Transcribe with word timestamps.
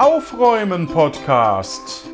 Aufräumen 0.00 0.86
Podcast. 0.88 2.08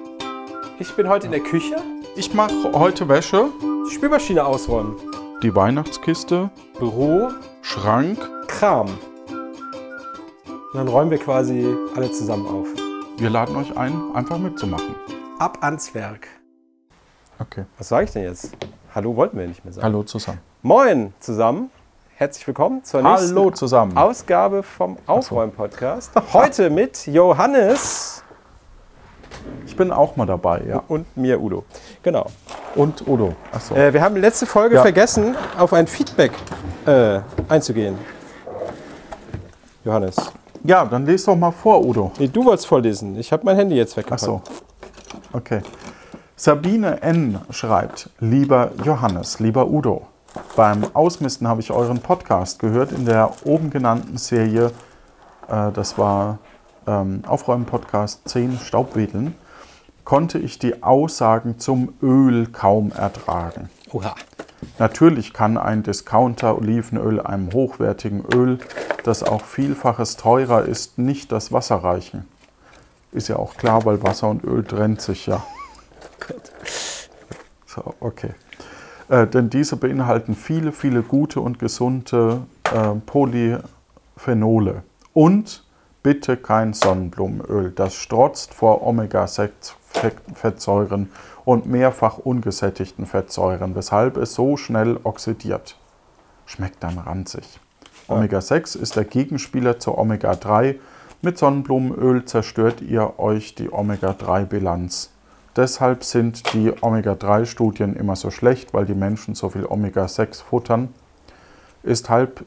Ich 0.80 0.92
bin 0.96 1.08
heute 1.08 1.26
in 1.26 1.30
der 1.30 1.40
Küche. 1.40 1.76
Ich 2.16 2.34
mache 2.34 2.72
heute 2.72 3.08
Wäsche, 3.08 3.48
Die 3.88 3.95
Spülmaschine 3.95 4.45
ausräumen. 4.45 4.96
die 5.40 5.54
Weihnachtskiste, 5.54 6.50
Büro, 6.80 7.29
Schrank. 7.62 8.18
Kram. 8.48 8.88
Und 10.48 10.75
dann 10.75 10.88
räumen 10.88 11.12
wir 11.12 11.18
quasi 11.18 11.64
alle 11.95 12.11
zusammen 12.11 12.48
auf. 12.48 12.66
Wir 13.18 13.30
laden 13.30 13.54
euch 13.54 13.77
ein, 13.77 13.95
einfach 14.14 14.39
mitzumachen. 14.39 14.96
Ab 15.39 15.59
ans 15.61 15.95
Werk. 15.95 16.27
Okay. 17.39 17.66
Was 17.79 17.87
sage 17.91 18.07
ich 18.07 18.11
denn 18.11 18.25
jetzt? 18.25 18.57
Hallo 18.96 19.14
wollten 19.14 19.39
wir 19.39 19.46
nicht 19.46 19.64
mehr 19.64 19.73
sagen. 19.73 19.84
Hallo 19.84 20.03
zusammen. 20.03 20.41
Moin 20.62 21.14
zusammen. 21.21 21.71
Herzlich 22.19 22.46
willkommen 22.46 22.83
zur 22.83 23.03
nächsten 23.03 23.37
Hallo 23.37 23.51
zusammen. 23.51 23.95
Ausgabe 23.96 24.62
vom 24.62 24.96
Aufräumen-Podcast. 25.07 26.12
Heute 26.33 26.71
mit 26.71 27.07
Johannes 27.07 28.23
Ich 29.66 29.77
bin 29.77 29.93
auch 29.93 30.16
mal 30.16 30.24
dabei, 30.24 30.62
ja. 30.66 30.83
und 30.88 31.15
mir, 31.15 31.38
Udo. 31.41 31.65
Genau. 32.02 32.27
Und 32.74 33.07
Udo. 33.07 33.34
Achso. 33.52 33.74
Äh, 33.74 33.93
wir 33.93 34.01
haben 34.01 34.16
letzte 34.16 34.47
Folge 34.47 34.77
Ja. 34.77 34.83
vergessen, 34.83 35.37
auf 35.59 35.74
ein 35.74 35.87
Feedback 35.87 36.33
äh, 36.87 37.21
einzugehen. 37.51 37.98
Johannes. 39.85 40.16
Ja, 40.65 40.85
dann 40.87 41.05
lest 41.05 41.29
doch 41.29 41.37
mal 41.37 41.52
vor, 41.52 41.85
Udo. 41.85 42.12
Nee, 42.19 42.29
du 42.29 42.45
wolltest 42.46 42.66
vorlesen. 42.66 43.16
Ich 43.19 43.30
habe 43.30 43.45
mein 43.45 43.57
Handy 43.57 43.77
jetzt 43.77 43.95
weggepackt. 43.96 44.23
Achso. 44.23 44.41
Okay. 45.35 45.60
Sabine 46.35 47.02
N. 47.02 47.41
schreibt, 47.51 48.09
lieber 48.21 48.71
Johannes, 48.85 49.38
lieber 49.38 49.66
Udo, 49.66 50.07
beim 50.56 50.84
Ausmisten 50.95 51.48
habe 51.48 51.60
ich 51.60 51.70
euren 51.70 52.00
Podcast 52.00 52.58
gehört 52.58 52.92
in 52.92 53.04
der 53.04 53.32
oben 53.45 53.70
genannten 53.70 54.16
Serie, 54.16 54.72
äh, 55.48 55.72
das 55.72 55.98
war 55.98 56.38
ähm, 56.86 57.22
Aufräumen-Podcast 57.26 58.28
10 58.28 58.59
Staubwedeln, 58.59 59.34
konnte 60.04 60.38
ich 60.38 60.59
die 60.59 60.82
Aussagen 60.82 61.59
zum 61.59 61.95
Öl 62.02 62.46
kaum 62.46 62.93
ertragen. 62.93 63.68
Oha. 63.93 64.15
Natürlich 64.78 65.32
kann 65.32 65.59
ein 65.59 65.82
Discounter-Olivenöl 65.82 67.21
einem 67.21 67.53
hochwertigen 67.53 68.25
Öl, 68.34 68.59
das 69.04 69.22
auch 69.22 69.44
vielfaches 69.44 70.16
teurer 70.16 70.65
ist, 70.65 70.98
nicht 70.98 71.32
das 71.32 71.53
Wasser 71.53 71.76
reichen. 71.76 72.26
Ist 73.12 73.28
ja 73.28 73.37
auch 73.37 73.56
klar, 73.56 73.84
weil 73.84 74.03
Wasser 74.03 74.28
und 74.28 74.44
Öl 74.44 74.65
trennt 74.65 75.00
sich 75.00 75.26
ja. 75.26 75.43
So, 77.66 77.94
okay. 78.00 78.31
Äh, 79.09 79.26
denn 79.26 79.50
diese 79.50 79.76
beinhalten 79.76 80.34
viele, 80.34 80.72
viele 80.72 81.03
gute 81.03 81.41
und 81.41 81.59
gesunde 81.59 82.43
äh, 82.72 82.94
Polyphenole. 83.06 84.82
Und 85.12 85.65
bitte 86.03 86.37
kein 86.37 86.72
Sonnenblumenöl, 86.72 87.72
das 87.72 87.94
strotzt 87.94 88.54
vor 88.54 88.87
Omega-6-Fettsäuren 88.87 91.09
und 91.44 91.66
mehrfach 91.66 92.19
ungesättigten 92.19 93.06
Fettsäuren, 93.06 93.75
weshalb 93.75 94.16
es 94.16 94.34
so 94.34 94.56
schnell 94.56 95.00
oxidiert. 95.03 95.77
Schmeckt 96.44 96.81
dann 96.82 96.99
ranzig. 96.99 97.59
Omega-6 98.09 98.78
ist 98.78 98.97
der 98.97 99.04
Gegenspieler 99.04 99.81
zu 99.81 99.99
Omega-3. 99.99 100.77
Mit 101.22 101.38
Sonnenblumenöl 101.38 102.25
zerstört 102.25 102.82
ihr 102.82 103.19
euch 103.19 103.54
die 103.54 103.72
Omega-3-Bilanz. 103.72 105.10
Deshalb 105.56 106.04
sind 106.04 106.53
die 106.53 106.72
Omega-3-Studien 106.81 107.97
immer 107.97 108.15
so 108.15 108.31
schlecht, 108.31 108.75
weil 108.75 108.84
die 108.84 108.94
Menschen 108.94 109.34
so 109.34 109.49
viel 109.49 109.65
Omega-6 109.65 110.43
futtern. 110.43 110.93
Ist 111.82 112.10
halt, 112.10 112.44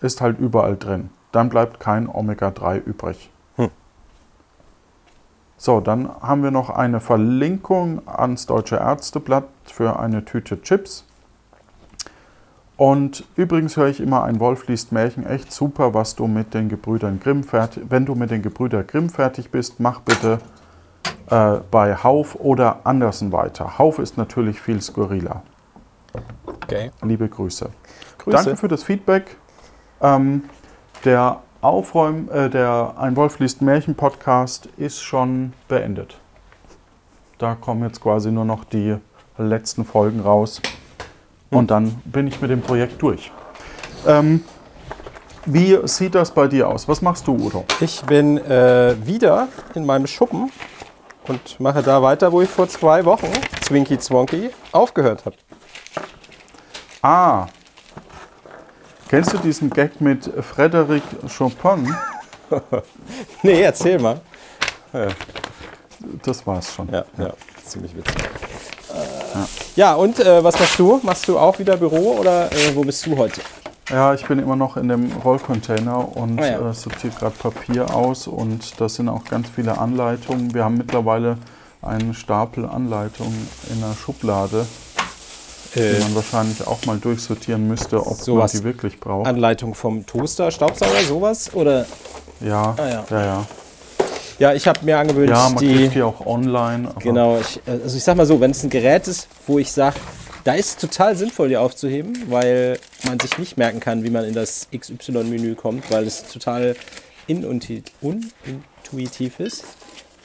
ist 0.00 0.20
halt 0.20 0.38
überall 0.38 0.76
drin. 0.76 1.10
Dann 1.30 1.50
bleibt 1.50 1.78
kein 1.78 2.08
Omega-3 2.08 2.82
übrig. 2.84 3.30
So, 5.62 5.78
dann 5.78 6.10
haben 6.20 6.42
wir 6.42 6.50
noch 6.50 6.70
eine 6.70 6.98
Verlinkung 6.98 8.02
ans 8.08 8.46
Deutsche 8.46 8.78
Ärzteblatt 8.78 9.44
für 9.64 9.96
eine 10.00 10.24
Tüte 10.24 10.60
Chips. 10.60 11.04
Und 12.76 13.24
übrigens 13.36 13.76
höre 13.76 13.86
ich 13.86 14.00
immer, 14.00 14.24
ein 14.24 14.40
Wolf 14.40 14.66
liest 14.66 14.90
Märchen 14.90 15.24
echt 15.24 15.52
super, 15.52 15.94
was 15.94 16.16
du 16.16 16.26
mit 16.26 16.52
den 16.52 16.68
Gebrüdern 16.68 17.20
Grimm 17.20 17.44
fertig, 17.44 17.84
wenn 17.90 18.04
du 18.06 18.16
mit 18.16 18.32
den 18.32 18.42
Gebrüdern 18.42 18.88
Grimm 18.88 19.08
fertig 19.08 19.52
bist, 19.52 19.78
mach 19.78 20.00
bitte 20.00 20.40
äh, 21.30 21.60
bei 21.70 21.96
Hauf 21.96 22.34
oder 22.36 22.80
Andersen 22.84 23.32
weiter. 23.32 23.78
Hauf 23.78 23.98
ist 23.98 24.18
natürlich 24.18 24.60
viel 24.60 24.80
skurriler. 24.80 25.42
Okay. 26.44 26.90
Liebe 27.02 27.28
Grüße. 27.28 27.70
Grüße. 28.18 28.36
Danke 28.36 28.56
für 28.56 28.68
das 28.68 28.82
Feedback. 28.82 29.36
Ähm, 30.00 30.44
der 31.04 31.40
Aufräum, 31.60 32.28
äh, 32.30 32.50
der 32.50 32.94
Ein 32.98 33.16
Wolf 33.16 33.38
liest 33.38 33.62
Märchen 33.62 33.94
Podcast 33.94 34.68
ist 34.76 35.00
schon 35.00 35.52
beendet. 35.68 36.18
Da 37.38 37.54
kommen 37.54 37.82
jetzt 37.82 38.00
quasi 38.00 38.30
nur 38.30 38.44
noch 38.44 38.64
die 38.64 38.96
letzten 39.38 39.84
Folgen 39.84 40.20
raus. 40.20 40.60
Und 41.50 41.70
dann 41.70 42.00
bin 42.04 42.26
ich 42.26 42.40
mit 42.40 42.50
dem 42.50 42.62
Projekt 42.62 43.00
durch. 43.02 43.30
Ähm, 44.06 44.42
wie 45.44 45.78
sieht 45.84 46.14
das 46.14 46.30
bei 46.30 46.46
dir 46.46 46.68
aus? 46.68 46.88
Was 46.88 47.02
machst 47.02 47.26
du, 47.26 47.34
Udo? 47.34 47.64
Ich 47.80 48.02
bin 48.02 48.38
äh, 48.38 48.94
wieder 49.04 49.48
in 49.74 49.84
meinem 49.84 50.06
Schuppen 50.06 50.50
und 51.28 51.60
mache 51.60 51.82
da 51.82 52.02
weiter, 52.02 52.32
wo 52.32 52.42
ich 52.42 52.48
vor 52.48 52.68
zwei 52.68 53.04
Wochen, 53.04 53.30
Zwinky 53.60 53.98
Zwonky, 53.98 54.50
aufgehört 54.72 55.24
habe. 55.24 55.36
Ah. 57.02 57.46
Kennst 59.08 59.32
du 59.32 59.38
diesen 59.38 59.70
Gag 59.70 60.00
mit 60.00 60.24
Frédéric 60.26 61.02
Chopin? 61.28 61.94
Nee, 63.42 63.62
erzähl 63.62 63.98
mal. 63.98 64.20
Das 66.22 66.46
war's 66.46 66.74
schon. 66.74 66.86
Ja, 66.92 67.04
ja, 67.16 67.32
ziemlich 67.64 67.96
witzig. 67.96 68.14
Äh, 68.14 69.76
ja, 69.76 69.94
und 69.94 70.18
äh, 70.20 70.44
was 70.44 70.58
machst 70.58 70.78
du? 70.78 71.00
Machst 71.02 71.26
du 71.28 71.38
auch 71.38 71.58
wieder 71.58 71.76
Büro 71.78 72.18
oder 72.18 72.52
äh, 72.52 72.74
wo 72.74 72.82
bist 72.82 73.06
du 73.06 73.16
heute? 73.16 73.40
Ja, 73.92 74.14
ich 74.14 74.24
bin 74.26 74.38
immer 74.38 74.56
noch 74.56 74.76
in 74.78 74.88
dem 74.88 75.12
Rollcontainer 75.22 76.16
und 76.16 76.40
Ah 76.40 76.46
ja. 76.46 76.70
äh, 76.70 76.72
sortiere 76.72 77.12
gerade 77.18 77.34
Papier 77.36 77.94
aus 77.94 78.26
und 78.26 78.80
da 78.80 78.88
sind 78.88 79.08
auch 79.10 79.24
ganz 79.24 79.48
viele 79.54 79.76
Anleitungen. 79.78 80.54
Wir 80.54 80.64
haben 80.64 80.78
mittlerweile 80.78 81.36
einen 81.82 82.14
Stapel 82.14 82.64
Anleitungen 82.64 83.48
in 83.70 83.80
der 83.80 83.94
Schublade, 83.94 84.66
Äh, 85.74 85.94
die 85.96 86.02
man 86.02 86.14
wahrscheinlich 86.14 86.66
auch 86.66 86.84
mal 86.86 86.96
durchsortieren 86.98 87.66
müsste, 87.68 87.98
ob 88.06 88.26
man 88.28 88.46
die 88.48 88.64
wirklich 88.64 88.98
braucht. 88.98 89.26
Anleitung 89.26 89.74
vom 89.74 90.06
Toaster, 90.06 90.50
Staubsauger, 90.50 91.02
sowas? 91.06 91.52
Oder? 91.54 91.84
ja, 92.40 92.74
Ah, 92.78 92.88
ja. 92.88 93.04
ja, 93.10 93.24
ja. 93.24 93.46
Ja, 94.38 94.52
ich 94.54 94.66
habe 94.66 94.78
mir 94.84 94.98
angewöhnt, 94.98 95.28
Ja, 95.30 95.48
man 95.50 95.56
die. 95.58 95.74
kriegt 95.74 95.94
die 95.96 96.02
auch 96.02 96.24
online. 96.26 96.88
Genau, 96.98 97.38
ich, 97.38 97.60
also 97.66 97.96
ich 97.96 98.02
sag 98.02 98.16
mal 98.16 98.26
so, 98.26 98.40
wenn 98.40 98.50
es 98.52 98.62
ein 98.64 98.70
Gerät 98.70 99.06
ist, 99.06 99.28
wo 99.46 99.58
ich 99.58 99.70
sage, 99.70 99.96
da 100.44 100.54
ist 100.54 100.70
es 100.70 100.76
total 100.76 101.16
sinnvoll, 101.16 101.48
die 101.48 101.56
aufzuheben, 101.56 102.24
weil 102.28 102.78
man 103.06 103.18
sich 103.20 103.38
nicht 103.38 103.56
merken 103.56 103.80
kann, 103.80 104.04
wie 104.04 104.10
man 104.10 104.24
in 104.24 104.34
das 104.34 104.68
XY-Menü 104.76 105.54
kommt, 105.54 105.90
weil 105.90 106.06
es 106.06 106.28
total 106.28 106.76
unintuitiv 107.28 109.40
ist. 109.40 109.64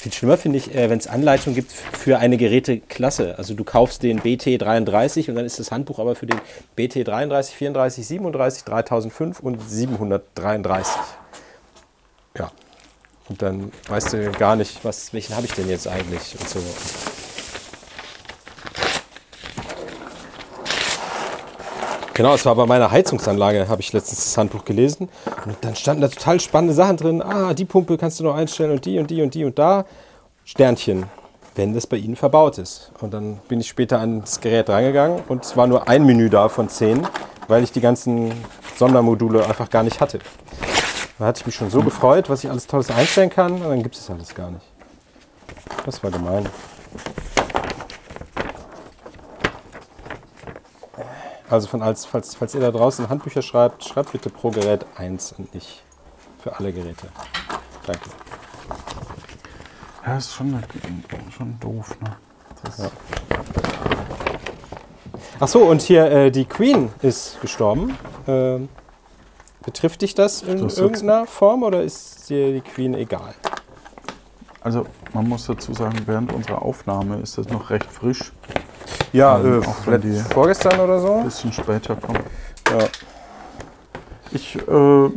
Viel 0.00 0.14
schlimmer 0.14 0.38
finde 0.38 0.56
ich, 0.56 0.74
äh, 0.74 0.88
wenn 0.88 0.98
es 0.98 1.06
Anleitungen 1.06 1.54
gibt 1.54 1.72
für 1.72 2.18
eine 2.18 2.38
Geräteklasse. 2.38 3.36
Also 3.36 3.52
du 3.52 3.64
kaufst 3.64 4.02
den 4.02 4.18
BT33 4.18 5.28
und 5.28 5.34
dann 5.34 5.44
ist 5.44 5.58
das 5.58 5.70
Handbuch 5.70 5.98
aber 5.98 6.14
für 6.14 6.24
den 6.24 6.40
BT33, 6.78 7.50
34, 7.52 8.06
37, 8.06 8.64
3005 8.64 9.40
und 9.40 9.60
733. 9.60 10.94
Ja. 12.38 12.50
Und 13.28 13.42
dann 13.42 13.72
weißt 13.88 14.14
du 14.14 14.32
gar 14.32 14.56
nicht, 14.56 14.82
was, 14.86 15.12
welchen 15.12 15.36
habe 15.36 15.44
ich 15.44 15.52
denn 15.52 15.68
jetzt 15.68 15.86
eigentlich 15.86 16.34
und 16.40 16.48
so. 16.48 16.60
Genau, 22.14 22.34
es 22.34 22.44
war 22.44 22.54
bei 22.54 22.66
meiner 22.66 22.90
Heizungsanlage, 22.90 23.68
habe 23.68 23.80
ich 23.80 23.92
letztens 23.92 24.24
das 24.24 24.36
Handbuch 24.36 24.64
gelesen. 24.64 25.08
Und 25.46 25.56
dann 25.62 25.74
standen 25.76 26.02
da 26.02 26.08
total 26.08 26.40
spannende 26.40 26.74
Sachen 26.74 26.96
drin. 26.96 27.22
Ah, 27.22 27.54
die 27.54 27.64
Pumpe 27.64 27.96
kannst 27.96 28.20
du 28.20 28.24
noch 28.24 28.34
einstellen 28.34 28.72
und 28.72 28.84
die 28.84 28.98
und 28.98 29.10
die 29.10 29.22
und 29.22 29.34
die 29.34 29.44
und 29.44 29.58
da. 29.58 29.84
Sternchen. 30.44 31.04
wenn 31.54 31.74
das 31.74 31.86
bei 31.86 31.96
Ihnen 31.96 32.16
verbaut 32.16 32.58
ist. 32.58 32.92
Und 33.00 33.12
dann 33.12 33.38
bin 33.48 33.60
ich 33.60 33.68
später 33.68 34.00
ans 34.00 34.40
Gerät 34.40 34.68
rangegangen 34.68 35.22
und 35.28 35.44
es 35.44 35.56
war 35.56 35.66
nur 35.66 35.88
ein 35.88 36.04
Menü 36.04 36.30
da 36.30 36.48
von 36.48 36.68
zehn, 36.68 37.06
weil 37.48 37.62
ich 37.64 37.72
die 37.72 37.80
ganzen 37.80 38.32
Sondermodule 38.76 39.44
einfach 39.44 39.68
gar 39.68 39.82
nicht 39.82 40.00
hatte. 40.00 40.20
Da 41.18 41.26
hatte 41.26 41.40
ich 41.40 41.46
mich 41.46 41.54
schon 41.54 41.70
so 41.70 41.82
gefreut, 41.82 42.30
was 42.30 42.44
ich 42.44 42.50
alles 42.50 42.66
Tolles 42.66 42.90
einstellen 42.90 43.30
kann 43.30 43.52
und 43.54 43.62
dann 43.68 43.82
gibt 43.82 43.96
es 43.96 44.08
alles 44.10 44.34
gar 44.34 44.50
nicht. 44.50 44.64
Das 45.84 46.02
war 46.02 46.10
gemein. 46.10 46.46
Also 51.50 51.66
von 51.66 51.82
als, 51.82 52.04
falls, 52.04 52.36
falls 52.36 52.54
ihr 52.54 52.60
da 52.60 52.70
draußen 52.70 53.08
Handbücher 53.08 53.42
schreibt, 53.42 53.84
schreibt 53.84 54.12
bitte 54.12 54.30
pro 54.30 54.50
Gerät 54.50 54.86
eins 54.96 55.32
und 55.36 55.52
nicht 55.52 55.82
für 56.38 56.56
alle 56.56 56.72
Geräte. 56.72 57.08
Danke. 57.86 58.08
Ja, 60.06 60.16
ist 60.16 60.32
schon, 60.32 60.62
schon 61.36 61.58
doof, 61.58 61.96
ne? 62.00 62.16
Ja. 62.78 62.90
Ach 65.40 65.48
so, 65.48 65.64
und 65.64 65.82
hier 65.82 66.10
äh, 66.10 66.30
die 66.30 66.44
Queen 66.44 66.90
ist 67.02 67.40
gestorben. 67.40 67.98
Ähm, 68.28 68.68
betrifft 69.64 70.02
dich 70.02 70.14
das 70.14 70.42
in 70.42 70.62
Das 70.62 70.78
irgendeiner 70.78 71.26
Form 71.26 71.64
oder 71.64 71.82
ist 71.82 72.30
dir 72.30 72.52
die 72.52 72.60
Queen 72.60 72.94
egal? 72.94 73.34
Also 74.60 74.86
man 75.12 75.28
muss 75.28 75.46
dazu 75.46 75.74
sagen, 75.74 75.98
während 76.06 76.32
unserer 76.32 76.62
Aufnahme 76.62 77.16
ist 77.16 77.38
das 77.38 77.48
noch 77.48 77.70
recht 77.70 77.90
frisch. 77.90 78.32
Ja, 79.12 79.38
Ähm, 79.40 79.62
die- 80.02 80.20
vorgestern 80.32 80.78
oder 80.80 81.00
so. 81.00 81.14
Ein 81.14 81.24
bisschen 81.24 81.52
später 81.52 81.96
kommt. 81.96 82.20
Ja. 82.70 82.86
Ich 84.32 84.56
äh, 84.56 85.10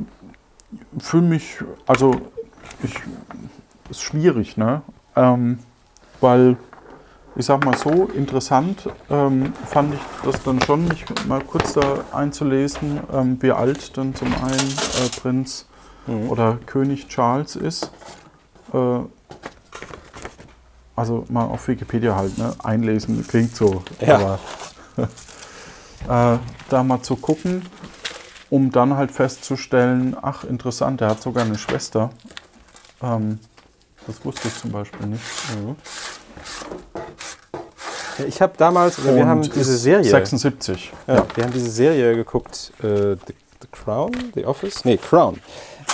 fühle 0.99 1.23
mich, 1.27 1.57
also 1.85 2.15
ich 2.81 2.95
ist 3.89 4.01
schwierig, 4.01 4.57
ne? 4.57 4.81
Ähm, 5.15 5.59
weil 6.19 6.57
ich 7.35 7.45
sag 7.45 7.63
mal 7.65 7.77
so, 7.77 8.05
interessant 8.15 8.89
ähm, 9.09 9.53
fand 9.67 9.93
ich 9.93 9.99
das 10.23 10.41
dann 10.43 10.61
schon, 10.61 10.87
mich 10.87 11.05
mal 11.27 11.41
kurz 11.43 11.73
da 11.73 11.81
einzulesen, 12.11 12.99
ähm, 13.11 13.37
wie 13.41 13.51
alt 13.51 13.95
dann 13.97 14.15
zum 14.15 14.27
einen 14.27 14.73
äh, 15.05 15.19
Prinz 15.21 15.65
Mhm. 16.05 16.29
oder 16.29 16.57
König 16.65 17.07
Charles 17.07 17.55
ist. 17.55 17.89
Äh, 18.73 18.77
also 20.95 21.25
mal 21.29 21.45
auf 21.45 21.67
Wikipedia 21.67 22.15
halt, 22.15 22.37
ne? 22.37 22.53
Einlesen 22.63 23.25
klingt 23.27 23.55
so. 23.55 23.83
Ja. 23.99 24.15
Aber, 24.15 24.39
äh, 26.35 26.39
da 26.69 26.83
mal 26.83 27.01
zu 27.01 27.15
gucken, 27.15 27.65
um 28.49 28.71
dann 28.71 28.95
halt 28.95 29.11
festzustellen, 29.11 30.15
ach 30.21 30.43
interessant, 30.43 31.01
der 31.01 31.09
hat 31.09 31.21
sogar 31.21 31.43
eine 31.45 31.57
Schwester. 31.57 32.11
Ähm, 33.01 33.39
das 34.05 34.23
wusste 34.23 34.47
ich 34.47 34.57
zum 34.59 34.71
Beispiel 34.71 35.07
nicht. 35.07 35.23
Ja, 38.19 38.25
Ich 38.25 38.41
habe 38.41 38.53
damals, 38.57 38.99
oder 38.99 39.15
wir 39.15 39.25
haben 39.25 39.41
diese 39.41 39.77
Serie. 39.77 40.03
76. 40.03 40.91
Ja, 41.07 41.25
wir 41.33 41.43
haben 41.43 41.53
diese 41.53 41.71
Serie 41.71 42.15
geguckt, 42.15 42.71
äh, 42.83 43.15
The, 43.15 43.33
The 43.61 43.67
Crown, 43.71 44.11
The 44.35 44.45
Office? 44.45 44.85
Nee, 44.85 44.97
Crown. 44.97 45.39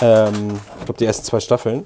Ähm, 0.02 0.60
ich 0.80 0.86
glaube, 0.86 1.00
die 1.00 1.06
ersten 1.06 1.26
zwei 1.26 1.40
Staffeln, 1.40 1.86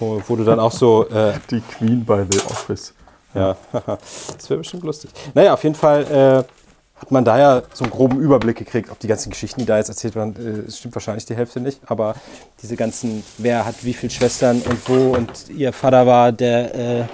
wo 0.00 0.36
du 0.36 0.44
dann 0.44 0.60
auch 0.60 0.72
so, 0.72 1.08
äh, 1.08 1.34
Die 1.50 1.60
Queen 1.60 2.04
bei 2.04 2.24
The 2.28 2.38
Office. 2.46 2.94
ja, 3.34 3.56
das 3.72 4.50
wäre 4.50 4.58
bestimmt 4.58 4.84
lustig. 4.84 5.10
Naja, 5.34 5.54
auf 5.54 5.62
jeden 5.64 5.74
Fall 5.74 6.04
äh, 6.04 7.00
hat 7.00 7.10
man 7.10 7.24
da 7.24 7.38
ja 7.38 7.62
so 7.74 7.84
einen 7.84 7.92
groben 7.92 8.20
Überblick 8.20 8.56
gekriegt, 8.56 8.90
ob 8.90 8.98
die 8.98 9.06
ganzen 9.06 9.30
Geschichten, 9.30 9.60
die 9.60 9.66
da 9.66 9.76
jetzt 9.76 9.88
erzählt 9.88 10.14
werden, 10.14 10.34
äh, 10.36 10.68
es 10.68 10.78
stimmt 10.78 10.94
wahrscheinlich 10.94 11.26
die 11.26 11.36
Hälfte 11.36 11.60
nicht, 11.60 11.80
aber 11.86 12.14
diese 12.62 12.76
ganzen, 12.76 13.22
wer 13.38 13.64
hat 13.66 13.84
wie 13.84 13.92
viele 13.92 14.10
Schwestern 14.10 14.62
und 14.62 14.88
wo 14.88 15.14
und 15.14 15.50
ihr 15.50 15.72
Vater 15.72 16.06
war, 16.06 16.32
der 16.32 16.74
äh, 16.74 17.04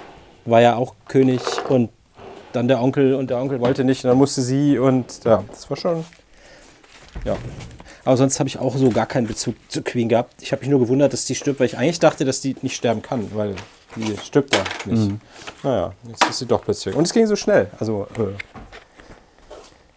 war 0.45 0.61
ja 0.61 0.75
auch 0.75 0.95
König 1.07 1.41
und 1.69 1.89
dann 2.53 2.67
der 2.67 2.81
Onkel 2.81 3.15
und 3.15 3.29
der 3.29 3.37
Onkel 3.37 3.59
wollte 3.59 3.83
nicht 3.83 4.03
und 4.03 4.09
dann 4.09 4.17
musste 4.17 4.41
sie 4.41 4.77
und 4.77 5.23
ja, 5.25 5.43
das 5.49 5.69
war 5.69 5.77
schon, 5.77 6.05
ja. 7.25 7.35
Aber 8.05 8.17
sonst 8.17 8.39
habe 8.39 8.49
ich 8.49 8.59
auch 8.59 8.75
so 8.75 8.89
gar 8.89 9.05
keinen 9.05 9.27
Bezug 9.27 9.55
zu 9.69 9.81
Queen 9.81 10.09
gehabt. 10.09 10.41
Ich 10.41 10.51
habe 10.51 10.61
mich 10.61 10.69
nur 10.69 10.79
gewundert, 10.79 11.13
dass 11.13 11.25
die 11.25 11.35
stirbt, 11.35 11.59
weil 11.59 11.67
ich 11.67 11.77
eigentlich 11.77 11.99
dachte, 11.99 12.25
dass 12.25 12.41
die 12.41 12.55
nicht 12.61 12.75
sterben 12.75 13.01
kann, 13.01 13.29
weil 13.33 13.55
die 13.95 14.17
stirbt 14.17 14.55
ja 14.55 14.63
nicht. 14.85 15.11
Naja, 15.63 15.93
jetzt 16.07 16.25
ist 16.29 16.39
sie 16.39 16.45
doch 16.45 16.63
plötzlich. 16.63 16.95
Und 16.95 17.03
es 17.03 17.13
ging 17.13 17.25
so 17.27 17.35
schnell. 17.35 17.67
Also, 17.79 18.07
äh, 18.17 18.33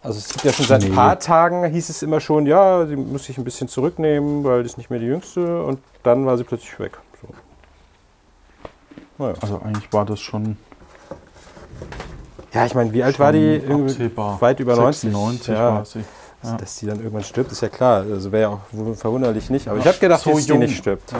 also 0.01 0.19
es 0.19 0.29
gibt 0.29 0.45
ja 0.45 0.53
schon 0.53 0.65
seit 0.65 0.85
ein 0.85 0.93
paar 0.93 1.19
Tagen, 1.19 1.65
hieß 1.65 1.89
es 1.89 2.01
immer 2.01 2.21
schon, 2.21 2.45
ja, 2.45 2.85
sie 2.85 2.95
muss 2.95 3.25
sich 3.25 3.37
ein 3.37 3.43
bisschen 3.43 3.67
zurücknehmen, 3.67 4.43
weil 4.43 4.63
die 4.63 4.67
ist 4.67 4.77
nicht 4.77 4.89
mehr 4.89 4.99
die 4.99 5.07
Jüngste. 5.07 5.63
Und 5.63 5.79
dann 6.03 6.25
war 6.25 6.37
sie 6.37 6.45
plötzlich 6.45 6.79
weg. 6.79 6.97
So. 7.21 7.27
Naja. 9.17 9.35
Also 9.41 9.59
eigentlich 9.59 9.91
war 9.91 10.05
das 10.05 10.21
schon 10.21 10.55
Ja, 12.53 12.65
ich 12.65 12.73
meine, 12.73 12.93
wie 12.93 13.03
alt 13.03 13.19
war 13.19 13.33
die? 13.33 13.61
absehbar. 13.69 14.39
weit 14.39 14.61
über 14.61 14.77
90. 14.77 15.11
96 15.11 15.47
ja. 15.49 15.73
war 15.73 15.85
sie. 15.85 16.05
Ja. 16.43 16.55
Dass 16.57 16.75
die 16.77 16.85
dann 16.85 16.97
irgendwann 16.97 17.23
stirbt, 17.23 17.51
ist 17.51 17.61
ja 17.61 17.69
klar. 17.69 18.03
Also 18.09 18.31
wäre 18.31 18.41
ja 18.43 18.49
auch 18.49 18.95
verwunderlich 18.95 19.49
nicht. 19.49 19.67
Aber 19.67 19.79
ich 19.79 19.85
habe 19.87 19.97
gedacht, 19.97 20.21
So 20.21 20.31
dass 20.33 20.43
die 20.45 20.49
jung. 20.49 20.59
nicht 20.59 20.77
stirbt. 20.77 21.11
Ja. 21.11 21.17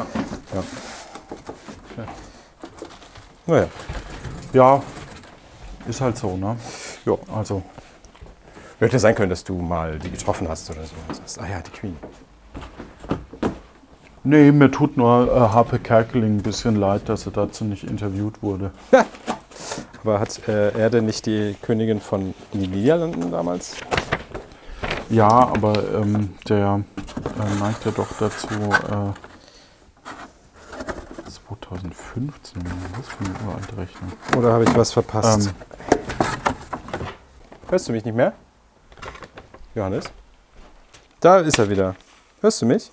Naja. 3.46 3.68
ja, 4.54 4.84
ist 5.88 6.02
halt 6.02 6.18
so, 6.18 6.36
ne? 6.36 6.58
Ja. 7.06 7.16
Also, 7.34 7.64
Hätte 8.80 9.00
sein 9.00 9.16
können, 9.16 9.32
dass 9.32 9.44
du 9.44 9.56
mal 9.56 9.98
die 9.98 10.12
getroffen 10.12 10.48
hast 10.48 10.70
oder 10.70 10.84
so. 10.84 10.94
Und 11.08 11.16
sagst, 11.16 11.40
ah 11.40 11.48
ja, 11.50 11.62
die 11.62 11.72
Queen. 11.72 11.98
nee, 14.24 14.52
mir 14.52 14.70
tut 14.70 14.98
nur 14.98 15.36
äh, 15.36 15.40
Harpe 15.40 15.80
Kerkeling 15.80 16.38
ein 16.38 16.44
bisschen 16.44 16.76
leid, 16.76 17.10
dass 17.10 17.26
er 17.26 17.32
dazu 17.32 17.66
nicht 17.66 17.86
interviewt 17.86 18.44
wurde. 18.44 18.72
Aber 20.04 20.20
hat 20.20 20.48
äh, 20.48 20.78
er 20.78 20.92
denn 20.92 21.08
nicht 21.08 21.26
die 21.26 21.56
Königin 21.64 22.00
von 22.02 22.36
den 22.54 22.70
Niederlanden 22.70 23.32
damals? 23.32 23.78
Ja, 25.10 25.30
aber 25.30 25.74
ähm, 25.94 26.36
der 26.50 26.84
äh, 27.40 27.60
neigt 27.60 27.86
ja 27.86 27.92
doch 27.92 28.08
dazu, 28.20 28.48
äh, 28.48 29.14
2015, 31.48 32.62
was 32.98 33.08
für 33.08 33.24
eine 33.24 33.50
uralte 33.50 33.78
Rechnung. 33.78 34.12
Oder 34.38 34.54
habe 34.54 34.66
ich 34.66 34.76
was 34.76 34.92
verpasst? 34.92 35.48
Ähm, 35.48 35.98
Hörst 37.70 37.88
du 37.88 37.92
mich 37.94 38.04
nicht 38.04 38.16
mehr? 38.16 38.34
Johannes? 39.76 40.06
Da 41.20 41.40
ist 41.40 41.58
er 41.58 41.70
wieder. 41.70 41.96
Hörst 42.42 42.62
du 42.62 42.66
mich? 42.66 42.92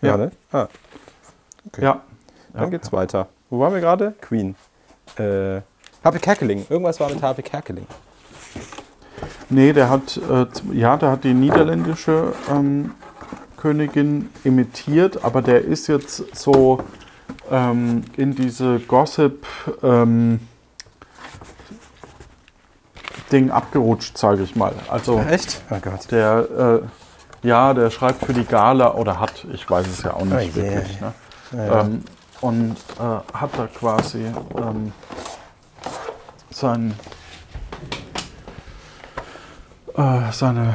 Ja. 0.00 0.08
Johannes? 0.08 0.32
Ah, 0.52 0.68
ja. 1.78 2.02
dann 2.52 2.62
ja. 2.62 2.68
geht's 2.70 2.92
weiter. 2.92 3.28
Wo 3.50 3.60
waren 3.60 3.74
wir 3.74 3.80
gerade? 3.80 4.14
Queen. 4.20 4.56
Äh, 5.16 5.60
Harpe 6.02 6.18
Kerkeling. 6.20 6.66
Irgendwas 6.70 6.98
war 7.00 7.10
mit 7.10 7.22
Harpe 7.22 7.42
Kerkeling. 7.42 7.86
Nee, 9.50 9.72
der 9.72 9.90
hat, 9.90 10.16
äh, 10.30 10.46
ja, 10.72 10.96
der 10.96 11.10
hat 11.10 11.24
die 11.24 11.34
niederländische 11.34 12.32
ähm, 12.50 12.92
Königin 13.56 14.30
imitiert, 14.44 15.24
aber 15.24 15.42
der 15.42 15.62
ist 15.64 15.86
jetzt 15.88 16.36
so 16.36 16.82
ähm, 17.50 18.04
in 18.16 18.34
diese 18.34 18.78
Gossip 18.80 19.44
ähm, 19.82 20.40
Ding 23.32 23.50
abgerutscht, 23.50 24.16
sage 24.18 24.42
ich 24.42 24.56
mal. 24.56 24.72
Also 24.88 25.20
Echt? 25.20 25.60
Oh 25.70 25.76
Gott. 25.80 26.10
der, 26.10 26.80
äh, 27.44 27.46
ja, 27.46 27.74
der 27.74 27.90
schreibt 27.90 28.24
für 28.24 28.32
die 28.32 28.44
Gala 28.44 28.94
oder 28.94 29.20
hat, 29.20 29.46
ich 29.52 29.68
weiß 29.68 29.86
es 29.86 30.02
ja 30.02 30.14
auch 30.14 30.24
nicht 30.24 30.34
Oh 30.34 30.38
je. 30.38 30.54
wirklich. 30.56 31.00
Ne? 31.00 31.12
Ja, 31.52 31.64
ja. 31.66 31.80
Ähm, 31.82 32.04
und 32.40 32.76
äh, 32.98 33.36
hat 33.36 33.50
da 33.56 33.66
quasi 33.66 34.24
ähm, 34.56 34.92
sein, 36.50 36.94
äh, 39.96 40.32
seine 40.32 40.74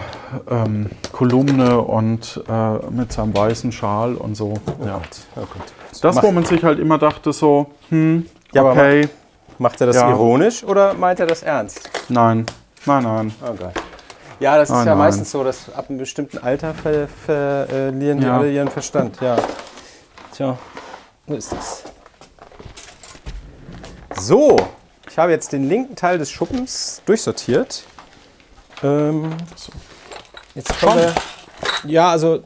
ähm, 0.50 0.89
Kolumne 1.12 1.79
und 1.81 2.43
äh, 2.48 2.77
mit 2.91 3.12
seinem 3.13 3.36
weißen 3.36 3.72
Schal 3.72 4.15
und 4.15 4.36
so. 4.36 4.53
Ja. 4.86 5.01
Oh 5.36 5.41
Gott. 5.41 5.74
Das, 6.01 6.22
wo 6.22 6.31
man 6.31 6.43
sich 6.45 6.63
halt 6.63 6.79
immer 6.79 6.98
dachte, 6.98 7.31
so, 7.34 7.67
hm, 7.89 8.25
Ja, 8.53 8.63
okay, 8.63 9.10
Macht 9.57 9.79
er 9.79 9.88
das 9.88 9.95
Ja. 9.95 10.10
ironisch 10.10 10.63
oder 10.65 10.93
meint 10.93 11.19
er 11.22 11.25
das 11.27 11.41
ernst? 11.41 11.89
nein, 12.10 12.45
nein, 12.86 13.03
nein. 13.03 13.34
Oh 13.41 13.53
Gott. 13.53 13.72
Ja, 14.41 14.57
das 14.57 14.69
ist 14.69 14.75
Oh 14.75 14.79
ja 14.79 14.86
nein. 14.86 14.98
meistens 14.98 15.31
so, 15.31 15.43
dass 15.45 15.74
ab 15.74 15.86
einem 15.89 15.98
bestimmten 16.00 16.39
Alter 16.39 16.74
ver 16.74 17.07
verlieren 17.07 18.19
die 18.19 18.25
Ja. 18.25 18.38
alle 18.38 18.51
ihren 18.51 18.67
Verstand. 18.67 19.17
Ja. 19.22 19.38
Tja, 20.34 20.57
so 21.27 21.34
ist 21.36 21.53
das. 21.53 21.84
So, 24.19 24.57
ich 25.10 25.17
habe 25.17 25.31
jetzt 25.31 25.53
den 25.53 25.67
linken 25.69 25.95
Teil 25.95 26.17
des 26.17 26.29
Schuppens 26.31 27.01
durchsortiert. 27.05 27.86
Ähm, 28.84 29.36
jetzt 30.53 30.79
kommen 30.79 30.98
wir. 30.98 31.15
Ja, 31.86 32.12
also 32.12 32.44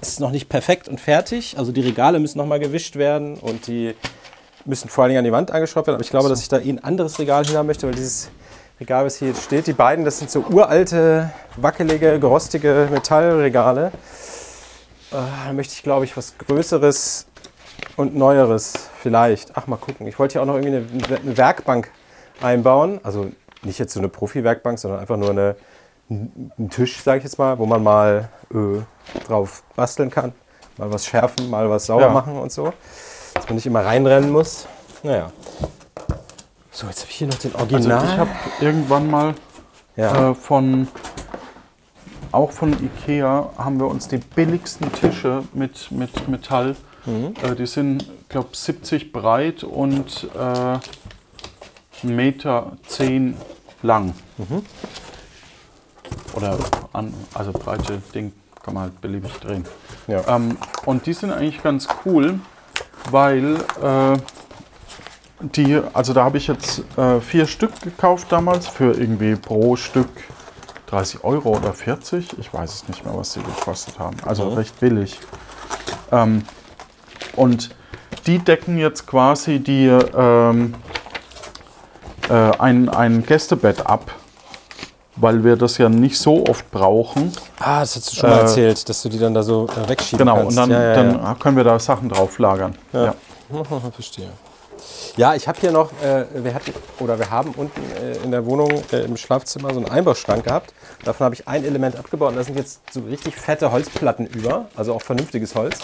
es 0.00 0.08
ist 0.08 0.20
noch 0.20 0.30
nicht 0.30 0.48
perfekt 0.48 0.88
und 0.88 1.00
fertig. 1.00 1.56
Also 1.58 1.72
die 1.72 1.80
Regale 1.80 2.18
müssen 2.18 2.38
noch 2.38 2.46
mal 2.46 2.60
gewischt 2.60 2.96
werden 2.96 3.38
und 3.38 3.66
die 3.66 3.94
müssen 4.64 4.88
vor 4.88 5.04
allen 5.04 5.10
Dingen 5.10 5.18
an 5.18 5.24
die 5.24 5.32
Wand 5.32 5.50
angeschraubt 5.50 5.86
werden. 5.86 5.96
Aber 5.96 6.04
ich 6.04 6.10
glaube, 6.10 6.28
dass 6.28 6.40
ich 6.40 6.48
da 6.48 6.58
eh 6.58 6.70
ein 6.70 6.82
anderes 6.82 7.18
Regal 7.18 7.44
hin 7.44 7.56
haben 7.56 7.66
möchte, 7.66 7.86
weil 7.86 7.94
dieses 7.94 8.30
Regal, 8.80 9.06
was 9.06 9.16
hier 9.16 9.28
jetzt 9.28 9.44
steht, 9.44 9.66
die 9.66 9.72
beiden, 9.72 10.04
das 10.04 10.18
sind 10.18 10.30
so 10.30 10.44
uralte, 10.50 11.30
wackelige, 11.56 12.18
gerostige 12.20 12.88
Metallregale. 12.90 13.90
Äh, 15.12 15.16
da 15.46 15.52
möchte 15.52 15.74
ich, 15.74 15.82
glaube 15.82 16.04
ich, 16.04 16.16
was 16.16 16.36
Größeres 16.36 17.26
und 17.96 18.14
Neueres 18.14 18.74
vielleicht. 19.00 19.56
Ach, 19.56 19.66
mal 19.66 19.76
gucken. 19.76 20.06
Ich 20.06 20.18
wollte 20.18 20.32
hier 20.32 20.42
auch 20.42 20.46
noch 20.46 20.56
irgendwie 20.56 20.76
eine, 20.76 21.20
eine 21.20 21.36
Werkbank 21.36 21.90
einbauen. 22.42 23.00
Also 23.02 23.30
nicht 23.62 23.78
jetzt 23.78 23.92
so 23.94 24.00
eine 24.00 24.08
Profi-Werkbank, 24.08 24.78
sondern 24.78 25.00
einfach 25.00 25.16
nur 25.16 25.30
eine, 25.30 25.56
einen 26.08 26.70
Tisch, 26.70 27.02
sage 27.02 27.18
ich 27.18 27.24
jetzt 27.24 27.38
mal, 27.38 27.58
wo 27.58 27.66
man 27.66 27.82
mal 27.82 28.28
äh, 28.52 29.26
drauf 29.26 29.62
basteln 29.74 30.10
kann. 30.10 30.32
Mal 30.78 30.92
was 30.92 31.06
schärfen, 31.06 31.48
mal 31.50 31.68
was 31.70 31.86
sauber 31.86 32.06
Ja. 32.06 32.12
machen 32.12 32.36
und 32.38 32.52
so. 32.52 32.72
Dass 33.34 33.46
man 33.46 33.54
nicht 33.56 33.66
immer 33.66 33.84
reinrennen 33.84 34.30
muss. 34.30 34.66
Naja. 35.02 35.30
So, 36.70 36.86
jetzt 36.86 37.00
habe 37.00 37.10
ich 37.10 37.16
hier 37.16 37.26
noch 37.28 37.38
den 37.38 37.54
Also 37.54 37.74
Original. 37.74 38.04
ich 38.04 38.18
habe 38.18 38.30
irgendwann 38.60 39.10
mal 39.10 39.34
ja. 39.96 40.30
äh, 40.30 40.34
von 40.34 40.88
auch 42.32 42.50
von 42.52 42.72
Ikea 42.74 43.50
haben 43.56 43.78
wir 43.78 43.86
uns 43.86 44.08
die 44.08 44.18
billigsten 44.18 44.92
Tische 44.92 45.44
mit, 45.54 45.90
mit 45.90 46.28
Metall. 46.28 46.76
Äh, 47.06 47.54
die 47.54 47.66
sind, 47.66 48.10
glaube 48.28 48.48
70 48.52 49.12
breit 49.12 49.64
und 49.64 50.28
äh, 50.34 50.78
1,10 52.02 52.06
Meter 52.06 52.72
zehn 52.86 53.36
lang. 53.82 54.14
Oder 56.34 56.58
an, 56.92 57.14
also 57.34 57.52
breite 57.52 58.02
Ding 58.14 58.32
kann 58.62 58.74
man 58.74 58.82
halt 58.84 59.00
beliebig 59.00 59.32
drehen. 59.34 59.64
ja. 60.08 60.22
Ähm, 60.28 60.58
und 60.84 61.06
die 61.06 61.12
sind 61.12 61.30
eigentlich 61.30 61.62
ganz 61.62 61.86
cool, 62.04 62.40
weil 63.10 63.56
äh, 63.82 64.18
die, 65.40 65.80
also 65.92 66.12
da 66.12 66.24
habe 66.24 66.38
ich 66.38 66.46
jetzt 66.46 66.82
äh, 66.96 67.20
vier 67.20 67.46
Stück 67.46 67.80
gekauft 67.80 68.28
damals 68.30 68.66
für 68.66 68.92
irgendwie 68.92 69.36
pro 69.36 69.76
Stück 69.76 70.08
30 70.86 71.24
Euro 71.24 71.56
oder 71.56 71.72
40. 71.72 72.38
Ich 72.38 72.52
weiß 72.52 72.72
es 72.72 72.88
nicht 72.88 73.04
mehr, 73.04 73.16
was 73.16 73.32
sie 73.34 73.40
gekostet 73.42 73.98
haben. 73.98 74.16
Also 74.24 74.48
recht 74.48 74.78
billig. 74.80 75.18
Ähm, 76.10 76.42
und 77.34 77.70
die 78.26 78.38
decken 78.38 78.78
jetzt 78.78 79.06
quasi 79.06 79.60
die, 79.60 79.86
ähm, 79.86 80.74
äh, 80.74 81.05
ein, 82.32 82.88
ein 82.88 83.24
Gästebett 83.24 83.86
ab, 83.86 84.12
weil 85.16 85.44
wir 85.44 85.56
das 85.56 85.78
ja 85.78 85.88
nicht 85.88 86.18
so 86.18 86.44
oft 86.46 86.70
brauchen. 86.70 87.32
Ah, 87.58 87.80
das 87.80 87.96
hast 87.96 88.12
du 88.12 88.16
schon 88.16 88.30
mal 88.30 88.36
Äh, 88.38 88.40
erzählt, 88.42 88.88
dass 88.88 89.02
du 89.02 89.08
die 89.08 89.18
dann 89.18 89.34
da 89.34 89.42
so 89.42 89.66
äh, 89.66 89.88
wegschieben 89.88 90.18
Genau, 90.18 90.36
kannst. 90.36 90.50
und 90.50 90.56
dann, 90.56 90.70
ja, 90.70 90.82
ja, 90.82 90.94
dann 90.94 91.12
ja. 91.22 91.34
können 91.38 91.56
wir 91.56 91.64
da 91.64 91.78
Sachen 91.78 92.08
drauf 92.08 92.38
lagern. 92.38 92.76
Ja. 92.92 93.14
Verstehe. 93.92 94.28
Ja, 95.16 95.34
ich 95.34 95.48
habe 95.48 95.58
hier 95.58 95.72
noch, 95.72 95.90
äh, 96.02 96.26
wir 96.34 96.52
hatten 96.52 96.72
oder 96.98 97.18
wir 97.18 97.30
haben 97.30 97.52
unten 97.56 97.80
äh, 98.02 98.18
in 98.22 98.30
der 98.30 98.44
Wohnung 98.44 98.70
äh, 98.92 98.98
im 99.04 99.16
Schlafzimmer 99.16 99.72
so 99.72 99.80
einen 99.80 99.88
Einbauschrank 99.88 100.44
gehabt. 100.44 100.74
Davon 101.04 101.24
habe 101.24 101.34
ich 101.34 101.48
ein 101.48 101.64
Element 101.64 101.96
abgebaut 101.96 102.30
und 102.30 102.36
da 102.36 102.44
sind 102.44 102.58
jetzt 102.58 102.80
so 102.92 103.00
richtig 103.00 103.34
fette 103.36 103.72
Holzplatten 103.72 104.26
über, 104.26 104.66
also 104.76 104.92
auch 104.94 105.00
vernünftiges 105.00 105.54
Holz. 105.54 105.78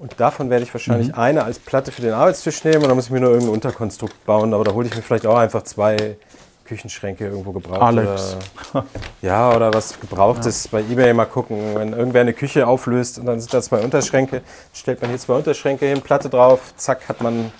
Und 0.00 0.18
davon 0.18 0.48
werde 0.48 0.64
ich 0.64 0.72
wahrscheinlich 0.72 1.08
Mhm. 1.08 1.14
eine 1.14 1.44
als 1.44 1.58
Platte 1.58 1.92
für 1.92 2.00
den 2.00 2.14
Arbeitstisch 2.14 2.64
nehmen 2.64 2.78
und 2.82 2.88
dann 2.88 2.96
muss 2.96 3.04
ich 3.04 3.10
mir 3.10 3.20
nur 3.20 3.30
irgendein 3.30 3.52
Unterkonstrukt 3.54 4.24
bauen. 4.24 4.54
Aber 4.54 4.64
da 4.64 4.72
hole 4.72 4.88
ich 4.88 4.96
mir 4.96 5.02
vielleicht 5.02 5.26
auch 5.26 5.36
einfach 5.36 5.62
zwei 5.62 6.16
Küchenschränke 6.64 7.26
irgendwo 7.26 7.52
gebraucht. 7.52 7.82
Alex. 7.82 8.36
Oder, 8.72 8.86
ja, 9.22 9.54
oder 9.54 9.74
was 9.74 10.00
Gebrauchtes 10.00 10.68
bei 10.68 10.80
Ebay 10.80 11.12
mal 11.12 11.26
gucken. 11.26 11.74
Wenn 11.74 11.92
irgendwer 11.92 12.22
eine 12.22 12.32
Küche 12.32 12.66
auflöst 12.66 13.18
und 13.18 13.26
dann 13.26 13.40
sind 13.40 13.52
da 13.52 13.60
zwei 13.60 13.80
Unterschränke, 13.80 14.40
stellt 14.72 15.02
man 15.02 15.10
hier 15.10 15.18
zwei 15.18 15.34
Unterschränke 15.34 15.84
hin, 15.84 16.00
Platte 16.00 16.30
drauf, 16.30 16.72
zack, 16.76 17.06
hat 17.08 17.20
man 17.20 17.52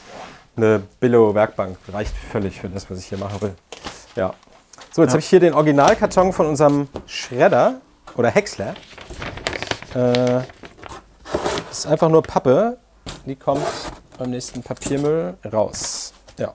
eine 0.56 0.82
Billo-Werkbank. 0.98 1.76
Reicht 1.92 2.14
völlig 2.32 2.58
für 2.58 2.70
das, 2.70 2.90
was 2.90 3.00
ich 3.00 3.06
hier 3.06 3.18
machen 3.18 3.42
will. 3.42 3.54
Ja. 4.16 4.32
So, 4.92 5.02
jetzt 5.02 5.10
habe 5.10 5.20
ich 5.20 5.28
hier 5.28 5.40
den 5.40 5.52
Originalkarton 5.52 6.32
von 6.32 6.46
unserem 6.46 6.88
Schredder 7.06 7.80
oder 8.16 8.30
Häcksler. 8.30 8.74
Äh, 9.94 10.40
ist 11.70 11.86
einfach 11.86 12.08
nur 12.08 12.22
Pappe. 12.22 12.78
Die 13.26 13.36
kommt 13.36 13.66
beim 14.18 14.30
nächsten 14.30 14.62
Papiermüll 14.62 15.36
raus. 15.52 16.12
Ja. 16.38 16.52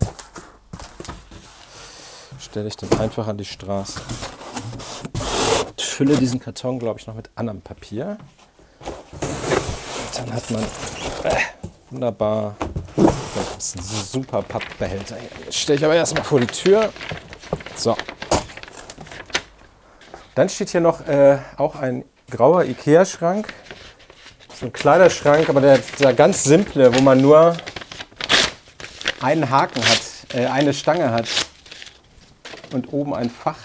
Stelle 2.40 2.68
ich 2.68 2.78
dann 2.78 3.00
einfach 3.00 3.28
an 3.28 3.38
die 3.38 3.46
Straße. 3.46 4.00
Fülle 5.80 6.18
diesen 6.18 6.40
Karton, 6.40 6.78
glaube 6.78 7.00
ich, 7.00 7.08
noch 7.08 7.16
mit 7.16 7.30
anderem 7.36 7.62
Papier. 7.62 8.18
Dann 10.16 10.34
hat 10.34 10.52
man 10.52 10.64
äh, 11.24 11.36
wunderbar. 11.90 12.56
Das 13.56 13.76
ist 13.76 13.78
ein 13.78 13.84
super 13.84 14.42
Pappbehälter 14.42 15.16
hier. 15.16 15.52
Stelle 15.52 15.80
ich 15.80 15.86
aber 15.86 15.96
erstmal 15.96 16.24
vor 16.24 16.40
die 16.40 16.48
Tür. 16.48 16.92
So. 17.76 17.96
Dann 20.36 20.50
steht 20.50 20.70
hier 20.70 20.82
noch 20.82 21.08
äh, 21.08 21.38
auch 21.56 21.76
ein 21.76 22.04
grauer 22.30 22.66
Ikea-Schrank. 22.66 23.54
So 24.60 24.68
ein 24.68 24.74
Kleiderschrank, 24.74 25.50
aber 25.50 25.60
der, 25.62 25.80
der 26.00 26.14
ganz 26.14 26.44
simple, 26.44 26.94
wo 26.96 27.02
man 27.02 27.22
nur 27.22 27.56
einen 29.22 29.50
Haken 29.50 29.82
hat, 29.84 30.02
äh, 30.34 30.46
eine 30.46 30.74
Stange 30.74 31.12
hat 31.12 31.28
und 32.74 32.92
oben 32.94 33.14
ein 33.14 33.30
Fach. 33.30 33.58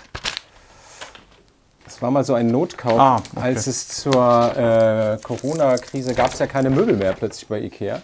Das 1.85 2.02
war 2.02 2.11
mal 2.11 2.25
so 2.25 2.35
ein 2.35 2.49
Notkauf. 2.49 2.99
Ah, 2.99 3.16
okay. 3.16 3.40
Als 3.40 3.66
es 3.66 3.88
zur 3.88 4.56
äh, 4.56 5.18
Corona-Krise 5.23 6.14
gab 6.14 6.32
es 6.32 6.38
ja 6.38 6.47
keine 6.47 6.70
Möbel 6.70 6.97
mehr 6.97 7.12
plötzlich 7.12 7.47
bei 7.49 7.61
Ikea. 7.61 7.97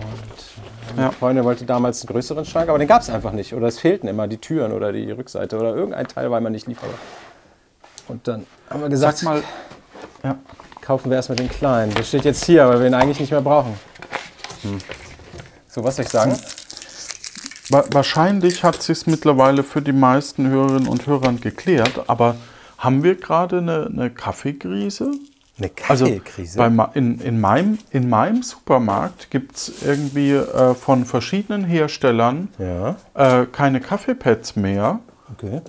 Und 0.00 0.94
meine 0.96 1.08
Ja. 1.08 1.10
Freundin 1.12 1.44
wollte 1.44 1.64
damals 1.64 2.00
einen 2.02 2.08
größeren 2.08 2.44
Schrank, 2.44 2.68
aber 2.68 2.78
den 2.78 2.88
gab 2.88 3.02
es 3.02 3.10
einfach 3.10 3.32
nicht. 3.32 3.52
Oder 3.54 3.66
es 3.68 3.78
fehlten 3.78 4.08
immer 4.08 4.26
die 4.26 4.38
Türen 4.38 4.72
oder 4.72 4.92
die 4.92 5.10
Rückseite 5.10 5.58
oder 5.58 5.74
irgendein 5.74 6.06
Teil, 6.08 6.30
weil 6.30 6.40
man 6.40 6.52
nicht 6.52 6.66
liefert. 6.66 6.90
Und 8.08 8.26
dann 8.28 8.46
haben 8.70 8.80
wir 8.80 8.88
gesagt, 8.88 9.18
Sag 9.18 9.24
mal, 9.28 9.42
ja, 10.22 10.36
kaufen 10.82 11.10
wir 11.10 11.16
erstmal 11.16 11.36
den 11.36 11.48
kleinen. 11.48 11.94
Der 11.94 12.02
steht 12.02 12.24
jetzt 12.24 12.44
hier, 12.44 12.68
weil 12.68 12.80
wir 12.80 12.86
ihn 12.88 12.94
eigentlich 12.94 13.20
nicht 13.20 13.30
mehr 13.32 13.40
brauchen. 13.40 13.74
So, 15.68 15.82
was 15.82 15.96
soll 15.96 16.04
ich 16.04 16.10
sagen? 16.10 16.36
wa 17.70 17.84
wahrscheinlich 17.90 18.64
hat 18.64 18.82
sich 18.82 19.06
mittlerweile 19.06 19.62
für 19.62 19.80
die 19.80 19.92
meisten 19.92 20.48
Hörerinnen 20.48 20.88
und 20.88 21.06
Hörer 21.06 21.32
geklärt, 21.34 22.04
aber 22.06 22.36
haben 22.76 23.02
wir 23.02 23.14
gerade 23.14 23.58
eine, 23.58 23.86
eine 23.86 24.10
Kaffeekrise? 24.10 25.12
Eine 25.58 25.70
Also 25.88 26.04
Kaffeekrise. 26.06 26.58
bei, 26.58 26.68
ma- 26.68 26.90
in, 26.94 27.20
in, 27.20 27.40
meinem, 27.40 27.78
in 27.90 28.08
meinem 28.10 28.42
Supermarkt 28.42 29.30
gibt 29.30 29.56
es 29.56 29.72
irgendwie 29.86 30.32
äh, 30.32 30.74
von 30.74 31.04
verschiedenen 31.06 31.64
Herstellern 31.64 32.48
ja, 32.58 32.96
äh, 33.14 33.46
keine 33.46 33.80
Kaffeepads 33.80 34.56
mehr. 34.56 34.98
okay. 35.32 35.62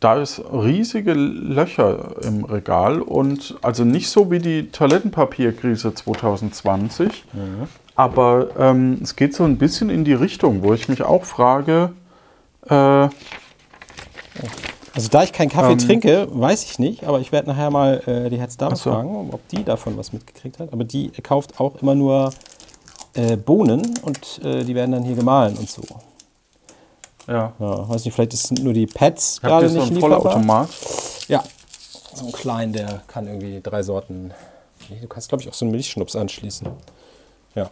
Da 0.00 0.14
ist 0.20 0.40
riesige 0.52 1.12
Löcher 1.12 2.14
im 2.22 2.44
Regal 2.44 3.02
und 3.02 3.56
also 3.62 3.84
nicht 3.84 4.08
so 4.08 4.30
wie 4.30 4.38
die 4.38 4.70
Toilettenpapierkrise 4.70 5.92
2020, 5.92 7.24
aber 7.96 8.48
ähm, 8.58 9.00
es 9.02 9.16
geht 9.16 9.34
so 9.34 9.42
ein 9.42 9.58
bisschen 9.58 9.90
in 9.90 10.04
die 10.04 10.12
Richtung, 10.14 10.62
wo 10.62 10.72
ich 10.72 10.88
mich 10.88 11.02
auch 11.02 11.24
frage, 11.24 11.90
äh, 12.68 13.08
Also 14.94 15.08
da 15.10 15.22
ich 15.22 15.32
keinen 15.32 15.48
Kaffee 15.48 15.72
Ähm, 15.72 15.78
trinke, 15.78 16.28
weiß 16.30 16.64
ich 16.64 16.78
nicht, 16.78 17.04
aber 17.04 17.20
ich 17.20 17.30
werde 17.32 17.48
nachher 17.48 17.70
mal 17.70 18.02
äh, 18.06 18.30
die 18.30 18.38
Herzdame 18.38 18.76
so. 18.76 18.90
fragen, 18.90 19.30
ob 19.32 19.46
die 19.48 19.64
davon 19.64 19.96
was 19.96 20.12
mitgekriegt 20.12 20.58
hat. 20.60 20.72
Aber 20.72 20.84
die 20.84 21.10
kauft 21.22 21.60
auch 21.60 21.80
immer 21.82 21.94
nur 21.94 22.32
äh, 23.14 23.36
Bohnen 23.36 23.94
und 24.02 24.40
äh, 24.44 24.64
die 24.64 24.74
werden 24.74 24.92
dann 24.92 25.04
hier 25.04 25.16
gemahlen 25.16 25.56
und 25.56 25.68
so. 25.68 25.82
Ja, 27.28 27.52
Ja, 27.58 27.88
weiß 27.88 28.04
nicht, 28.04 28.14
vielleicht 28.14 28.32
sind 28.32 28.62
nur 28.64 28.72
die 28.72 28.86
Pads 28.86 29.36
habt 29.42 29.42
gerade 29.50 29.68
so 29.68 29.74
nicht 29.74 29.86
einen 29.86 29.94
lieferbar. 29.96 30.20
Vollautomat? 30.22 30.68
Ja, 31.28 31.44
so 32.14 32.26
ein 32.26 32.32
kleinen, 32.32 32.72
der 32.72 33.02
kann 33.06 33.26
irgendwie 33.26 33.60
drei 33.62 33.82
Sorten. 33.82 34.32
Nee, 34.88 34.98
Du 35.00 35.06
kannst, 35.08 35.28
glaube 35.28 35.42
ich, 35.42 35.48
auch 35.48 35.54
so 35.54 35.64
einen 35.64 35.72
Milchschnups 35.72 36.16
anschließen. 36.16 36.68
Ja. 37.54 37.70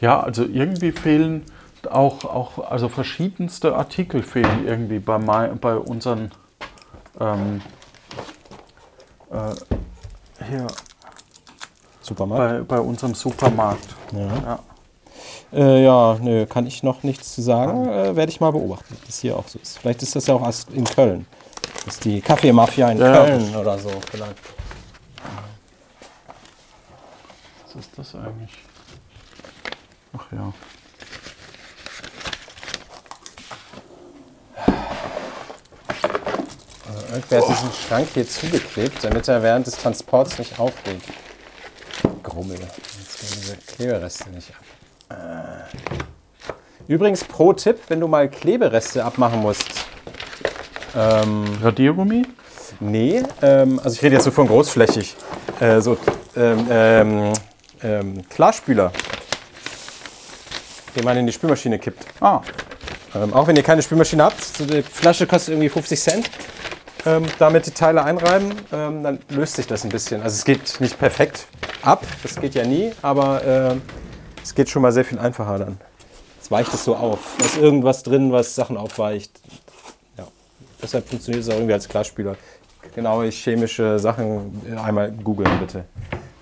Ja, 0.00 0.20
also 0.20 0.44
irgendwie 0.44 0.92
fehlen 0.92 1.44
auch, 1.90 2.24
auch 2.24 2.58
also 2.70 2.88
verschiedenste 2.88 3.74
Artikel 3.74 4.22
fehlen 4.22 4.66
irgendwie 4.66 4.98
bei, 4.98 5.18
mei- 5.18 5.48
bei 5.48 5.76
unseren 5.76 6.30
ähm, 7.20 7.60
äh, 9.30 9.54
hier 10.48 10.66
Supermarkt. 12.02 12.68
bei, 12.68 12.76
bei 12.76 12.80
unserem 12.82 13.14
Supermarkt. 13.14 13.94
Ja. 14.12 14.26
Ja. 14.26 14.58
Äh, 15.52 15.82
ja, 15.84 16.16
nö, 16.20 16.46
kann 16.46 16.66
ich 16.66 16.82
noch 16.82 17.02
nichts 17.02 17.34
zu 17.34 17.42
sagen. 17.42 17.88
Äh, 17.88 18.14
Werde 18.14 18.30
ich 18.30 18.40
mal 18.40 18.52
beobachten, 18.52 18.94
ob 18.94 19.04
das 19.06 19.18
hier 19.18 19.36
auch 19.36 19.48
so 19.48 19.58
ist. 19.58 19.78
Vielleicht 19.78 20.02
ist 20.02 20.14
das 20.14 20.26
ja 20.26 20.34
auch 20.34 20.42
erst 20.44 20.70
in 20.70 20.84
Köln. 20.84 21.26
Das 21.84 21.94
ist 21.94 22.04
die 22.04 22.20
Kaffeemafia 22.20 22.90
in 22.90 22.98
Ja. 22.98 23.24
Köln 23.24 23.56
oder 23.56 23.78
so. 23.78 23.90
Vielleicht. 24.10 24.36
Was 27.66 27.74
ist 27.84 27.90
das 27.96 28.14
eigentlich? 28.14 28.50
Ach 30.16 30.26
ja. 30.32 30.52
Also 36.88 37.06
irgendwer 37.14 37.40
hat 37.40 37.48
diesen 37.48 37.72
Schrank 37.72 38.08
hier 38.14 38.28
zugeklebt, 38.28 39.04
damit 39.04 39.28
er 39.28 39.42
während 39.42 39.66
des 39.66 39.76
Transports 39.76 40.38
nicht 40.38 40.58
aufgeht. 40.58 41.00
Grummel. 42.22 42.58
Jetzt 42.58 43.20
gehen 43.20 43.40
diese 43.40 43.56
Klebereste 43.56 44.30
nicht 44.30 44.50
ab. 44.50 44.64
Äh. 45.10 45.14
Übrigens, 46.88 47.22
pro 47.24 47.52
Tipp, 47.52 47.78
wenn 47.88 48.00
du 48.00 48.08
mal 48.08 48.28
Klebereste 48.28 49.04
abmachen 49.04 49.40
musst. 49.40 49.68
Ähm, 50.96 51.44
Radiergummi? 51.62 52.26
Nee, 52.80 53.22
ähm, 53.42 53.78
also 53.78 53.94
ich 53.94 54.02
rede 54.02 54.16
jetzt 54.16 54.24
so 54.24 54.30
von 54.30 54.46
großflächig. 54.48 55.14
Äh, 55.60 55.80
so 55.80 55.96
ähm, 56.36 56.66
ähm, 56.70 57.32
ähm, 57.82 58.28
Klarspüler, 58.28 58.90
den 60.96 61.04
man 61.04 61.16
in 61.16 61.26
die 61.26 61.32
Spülmaschine 61.32 61.78
kippt. 61.78 62.04
Ah, 62.20 62.40
Ähm, 63.14 63.34
auch 63.34 63.46
wenn 63.48 63.56
ihr 63.56 63.64
keine 63.64 63.82
Spülmaschine 63.82 64.22
habt, 64.24 64.42
so 64.42 64.64
die 64.64 64.82
Flasche 64.82 65.26
kostet 65.26 65.54
irgendwie 65.54 65.68
50 65.68 66.00
Cent. 66.00 66.30
Damit 67.38 67.64
die 67.64 67.70
Teile 67.70 68.04
einreiben, 68.04 68.52
dann 68.70 69.20
löst 69.30 69.56
sich 69.56 69.66
das 69.66 69.84
ein 69.84 69.88
bisschen. 69.88 70.22
Also 70.22 70.34
es 70.36 70.44
geht 70.44 70.80
nicht 70.80 70.98
perfekt 70.98 71.46
ab, 71.80 72.04
das 72.22 72.38
geht 72.38 72.54
ja 72.54 72.66
nie, 72.66 72.92
aber 73.00 73.78
es 74.42 74.54
geht 74.54 74.68
schon 74.68 74.82
mal 74.82 74.92
sehr 74.92 75.04
viel 75.04 75.18
einfacher 75.18 75.58
dann. 75.58 75.78
Es 76.40 76.50
weicht 76.50 76.72
es 76.74 76.84
so 76.84 76.96
auf. 76.96 77.18
Da 77.38 77.44
ist 77.44 77.56
irgendwas 77.58 78.02
drin, 78.02 78.32
was 78.32 78.54
Sachen 78.54 78.76
aufweicht. 78.76 79.40
Ja. 80.16 80.26
Deshalb 80.82 81.08
funktioniert 81.08 81.44
es 81.44 81.50
auch 81.50 81.54
irgendwie 81.54 81.74
als 81.74 81.88
Glasspüler. 81.88 82.36
Genaue 82.94 83.30
chemische 83.30 83.98
Sachen 83.98 84.62
äh, 84.70 84.76
einmal 84.76 85.12
googeln 85.12 85.50
bitte. 85.60 85.84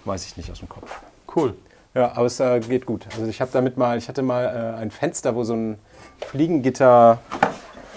Weiß 0.05 0.25
ich 0.25 0.37
nicht 0.37 0.51
aus 0.51 0.61
dem 0.61 0.69
Kopf. 0.69 0.91
cool. 1.37 1.55
Ja, 1.95 2.13
aber 2.15 2.27
es 2.27 2.39
äh, 2.39 2.61
geht 2.61 2.87
gut. 2.87 3.07
Also 3.17 3.27
ich 3.27 3.41
habe 3.41 3.51
damit 3.53 3.77
mal, 3.77 3.99
ich 3.99 4.09
hatte 4.09 4.23
mal 4.23 4.45
äh, 4.45 4.81
ein 4.81 4.91
Fenster, 4.91 5.35
wo 5.35 5.43
so 5.45 5.55
ein 5.55 5.79
Fliegengitter 6.27 7.19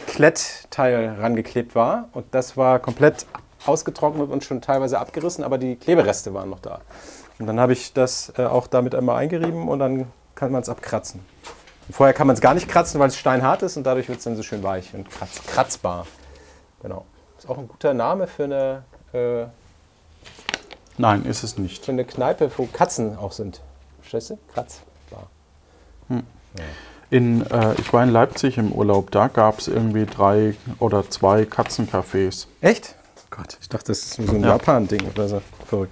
Klettteil 0.08 1.18
rangeklebt 1.20 1.76
war 1.76 2.10
und 2.14 2.26
das 2.32 2.58
war 2.58 2.80
komplett 2.80 3.26
ausgetrocknet 3.66 4.30
und 4.30 4.44
schon 4.44 4.62
teilweise 4.62 5.00
abgerissen, 5.00 5.44
aber 5.44 5.58
die 5.58 5.76
Klebereste 5.76 6.34
waren 6.34 6.50
noch 6.50 6.60
da. 6.60 6.82
Und 7.42 7.48
dann 7.48 7.60
habe 7.60 7.74
ich 7.74 7.92
das 7.94 8.32
äh, 8.38 8.46
auch 8.46 8.68
damit 8.68 8.94
einmal 8.94 9.18
eingerieben 9.18 9.68
und 9.68 9.80
dann 9.80 10.06
kann 10.36 10.52
man 10.52 10.62
es 10.62 10.70
abkratzen. 10.70 11.22
Und 11.88 11.96
vorher 11.96 12.14
kann 12.14 12.28
man 12.28 12.36
es 12.36 12.42
gar 12.42 12.54
nicht 12.54 12.70
kratzen, 12.70 13.00
weil 13.00 13.08
es 13.08 13.18
steinhart 13.18 13.64
ist 13.64 13.78
und 13.78 13.84
dadurch 13.84 14.08
wird 14.10 14.20
es 14.20 14.24
dann 14.24 14.36
so 14.36 14.44
schön 14.44 14.62
weich 14.62 14.94
und 14.94 15.10
kratz, 15.10 15.42
kratzbar. 15.48 16.06
Genau. 16.84 17.04
Ist 17.40 17.50
auch 17.50 17.58
ein 17.58 17.68
guter 17.68 17.96
Name 17.96 18.28
für 18.28 18.44
eine, 18.44 18.84
äh, 19.14 19.46
Nein, 21.00 21.26
ist 21.26 21.42
es 21.44 21.58
nicht. 21.58 21.84
für 21.84 21.92
eine 21.92 22.06
Kneipe, 22.06 22.52
wo 22.58 22.68
Katzen 22.68 23.18
auch 23.18 23.32
sind. 23.32 23.60
Verstehst 24.02 24.30
du? 24.30 24.38
Kratzbar. 24.54 25.28
In, 27.10 27.42
äh, 27.50 27.74
ich 27.80 27.92
war 27.92 28.04
in 28.04 28.10
Leipzig 28.12 28.58
im 28.60 28.72
Urlaub, 28.72 29.10
da 29.12 29.28
gab 29.30 29.60
es 29.60 29.68
irgendwie 29.68 30.06
drei 30.06 30.56
oder 30.80 31.10
zwei 31.10 31.42
Katzencafés. 31.44 32.46
Echt? 32.62 32.96
Gott, 33.32 33.58
ich 33.60 33.68
dachte, 33.68 33.88
das 33.88 34.00
ist 34.00 34.14
so 34.14 34.22
ein 34.22 34.42
Ja. 34.44 34.50
Japan-Ding 34.50 35.02
oder 35.14 35.28
so. 35.28 35.42
Verrückt. 35.66 35.92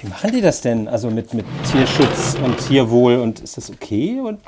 Wie 0.00 0.08
machen 0.08 0.32
die 0.32 0.40
das 0.40 0.60
denn? 0.62 0.88
Also 0.88 1.10
mit, 1.10 1.34
mit 1.34 1.44
Tierschutz 1.70 2.36
und 2.42 2.56
Tierwohl 2.58 3.16
und 3.16 3.40
ist 3.40 3.56
das 3.56 3.70
okay? 3.70 4.18
Und 4.20 4.40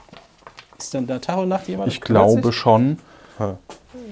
ist 0.78 0.94
dann 0.94 1.06
da 1.06 1.18
Tag 1.18 1.38
und 1.38 1.48
Nacht 1.48 1.68
jemand? 1.68 1.88
Ich 1.92 2.00
glaube 2.00 2.52
schon. 2.52 2.98
Ha. 3.38 3.56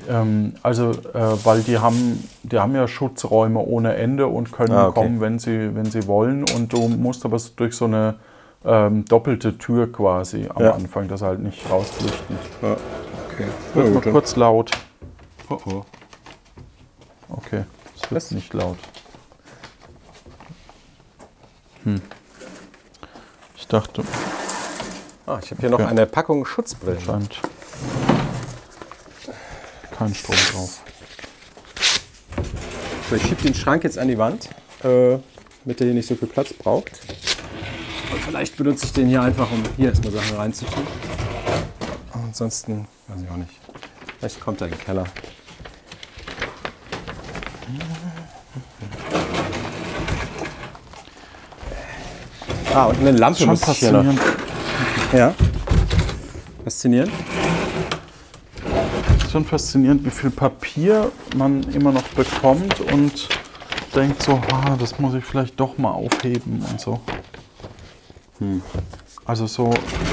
Ähm, 0.09 0.55
also, 0.63 0.91
äh, 0.91 1.45
weil 1.45 1.63
die 1.63 1.79
haben, 1.79 2.29
die 2.43 2.59
haben 2.59 2.75
ja 2.75 2.87
Schutzräume 2.87 3.61
ohne 3.61 3.95
Ende 3.95 4.27
und 4.27 4.53
können 4.53 4.73
Ah, 4.73 4.89
okay. 4.89 5.01
kommen, 5.01 5.21
wenn 5.21 5.39
sie, 5.39 5.75
wenn 5.75 5.87
sie 5.91 6.07
wollen. 6.07 6.45
Und 6.45 6.73
du 6.73 6.89
musst 6.89 7.25
aber 7.25 7.39
so 7.39 7.51
durch 7.57 7.75
so 7.77 7.87
eine 7.87 8.17
ähm, 8.65 9.05
doppelte 9.07 9.57
Tür 9.57 9.91
quasi 9.91 10.47
am 10.55 10.63
Ja. 10.63 10.73
Anfang, 10.75 11.09
das 11.09 11.23
halt 11.23 11.41
nicht 11.41 11.69
rausflüchten. 11.71 12.37
Ja, 12.63 12.77
okay. 13.33 13.47
Wird 13.75 13.95
mal 13.95 14.13
kurz 14.13 14.37
laut. 14.37 14.71
Oh, 15.49 15.59
oh. 15.67 15.83
Okay, 17.31 17.65
es 17.97 18.03
wird 18.03 18.11
Was? 18.13 18.31
nicht 18.33 18.53
laut. 18.53 18.77
Hm. 21.85 22.01
Ich 23.57 23.67
dachte, 23.67 24.05
Ah, 25.27 25.39
ich 25.43 25.51
habe 25.53 25.61
hier 25.61 25.71
noch 25.71 25.79
Okay. 25.79 25.89
eine 25.89 26.07
Packung 26.07 26.45
Schutzbrillen. 26.45 27.01
scheint 27.01 27.41
kein 29.97 30.15
Strom 30.15 30.35
drauf. 30.53 30.81
So, 33.09 33.17
ich 33.17 33.23
schiebe 33.23 33.43
den 33.43 33.55
Schrank 33.55 33.85
jetzt 33.85 33.99
an 33.99 34.09
die 34.09 34.19
Wand, 34.19 34.49
äh, 34.83 35.19
damit 35.65 35.79
der 35.79 35.87
hier 35.87 35.95
nicht 35.95 36.09
so 36.09 36.15
viel 36.17 36.27
Platz 36.29 36.53
braucht. 36.53 37.01
Und 38.13 38.21
vielleicht 38.23 38.57
benutze 38.57 38.87
ich 38.87 38.93
den 38.93 39.09
hier 39.09 39.23
einfach, 39.23 39.51
um 39.53 39.63
hier 39.77 39.91
erstmal 39.91 40.13
Sachen 40.13 40.37
reinzutun. 40.37 40.87
Ansonsten, 42.13 42.89
weiß 43.09 43.23
ich 43.23 43.31
auch 43.31 43.37
nicht. 43.37 43.53
Vielleicht 44.19 44.41
kommt 44.41 44.61
er 44.63 44.67
in 44.69 44.73
den 44.73 44.81
Keller. 44.81 45.05
Ah, 52.75 52.87
und 52.87 53.01
eine 53.01 53.11
Lampe 53.13 53.41
Schon 53.41 53.49
muss 53.49 53.67
ich 53.67 53.79
hier 53.79 53.93
noch. 53.93 54.05
faszinierend. 54.05 54.21
Ja. 55.13 55.35
Faszinierend. 56.63 57.13
Schon 59.31 59.45
faszinierend, 59.45 60.05
wie 60.05 60.11
viel 60.11 60.31
Papier 60.31 61.11
man 61.37 61.63
immer 61.73 61.93
noch 61.93 62.03
bekommt 62.09 62.81
und 62.81 63.29
denkt 63.95 64.23
so, 64.23 64.41
ah, 64.53 64.77
das 64.79 64.99
muss 64.99 65.15
ich 65.15 65.25
vielleicht 65.25 65.59
doch 65.59 65.79
mal 65.79 65.91
aufheben 65.91 66.65
und 66.71 66.81
so. 66.81 67.01
Also 69.25 69.47
so, 69.47 69.71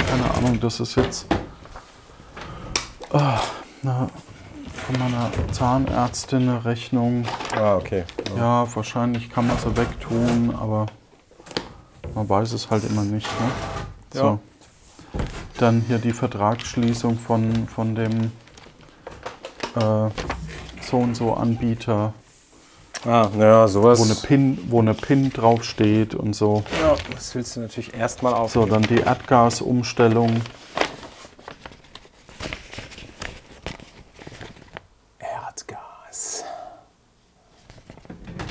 keine 0.09 0.29
Ahnung, 0.35 0.59
das 0.59 0.79
ist 0.79 0.95
jetzt 0.95 1.27
ah, 3.11 3.39
na, 3.83 4.09
von 4.85 4.99
meiner 4.99 5.31
Zahnärztin 5.51 6.49
eine 6.49 6.65
Rechnung. 6.65 7.25
Ah, 7.55 7.75
okay. 7.75 8.03
Ja, 8.35 8.67
wahrscheinlich 8.75 9.29
kann 9.29 9.47
man 9.47 9.57
sie 9.57 9.75
wegtun, 9.77 10.53
aber 10.59 10.87
man 12.17 12.27
weiß 12.27 12.53
es 12.53 12.71
halt 12.71 12.83
immer 12.89 13.03
nicht. 13.03 13.27
Ne? 13.27 13.51
So. 14.11 14.23
Ja. 14.23 14.39
Dann 15.59 15.83
hier 15.87 15.99
die 15.99 16.11
Vertragsschließung 16.11 17.19
von, 17.19 17.67
von 17.67 17.93
dem 17.93 18.31
äh, 19.75 20.09
so 20.81 20.97
und 20.97 21.15
so 21.15 21.33
Anbieter, 21.35 22.13
Ah, 23.05 23.29
ja, 23.37 23.67
sowas. 23.67 23.99
wo 23.99 24.03
eine 24.05 24.15
PIN, 24.15 24.57
wo 24.69 24.81
eine 24.81 24.95
PIN 24.95 25.31
draufsteht 25.31 26.15
und 26.15 26.33
so. 26.35 26.63
ja, 26.81 26.95
das 27.13 27.35
willst 27.35 27.55
du 27.55 27.59
natürlich 27.59 27.93
erstmal 27.93 28.33
auf. 28.33 28.51
So, 28.51 28.65
dann 28.65 28.81
die 28.81 28.97
Erdgasumstellung. 28.97 30.41
Erdgas. 35.19 36.43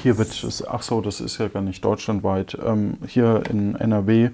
Hier 0.07 0.19
wird 0.19 0.47
ach 0.71 0.83
so, 0.83 1.01
das 1.01 1.21
ist 1.21 1.39
ja 1.39 1.49
gar 1.49 1.63
nicht 1.63 1.85
deutschlandweit. 1.85 2.57
Ähm, 2.65 2.97
hier 3.09 3.43
in 3.51 3.75
NRW 3.75 4.31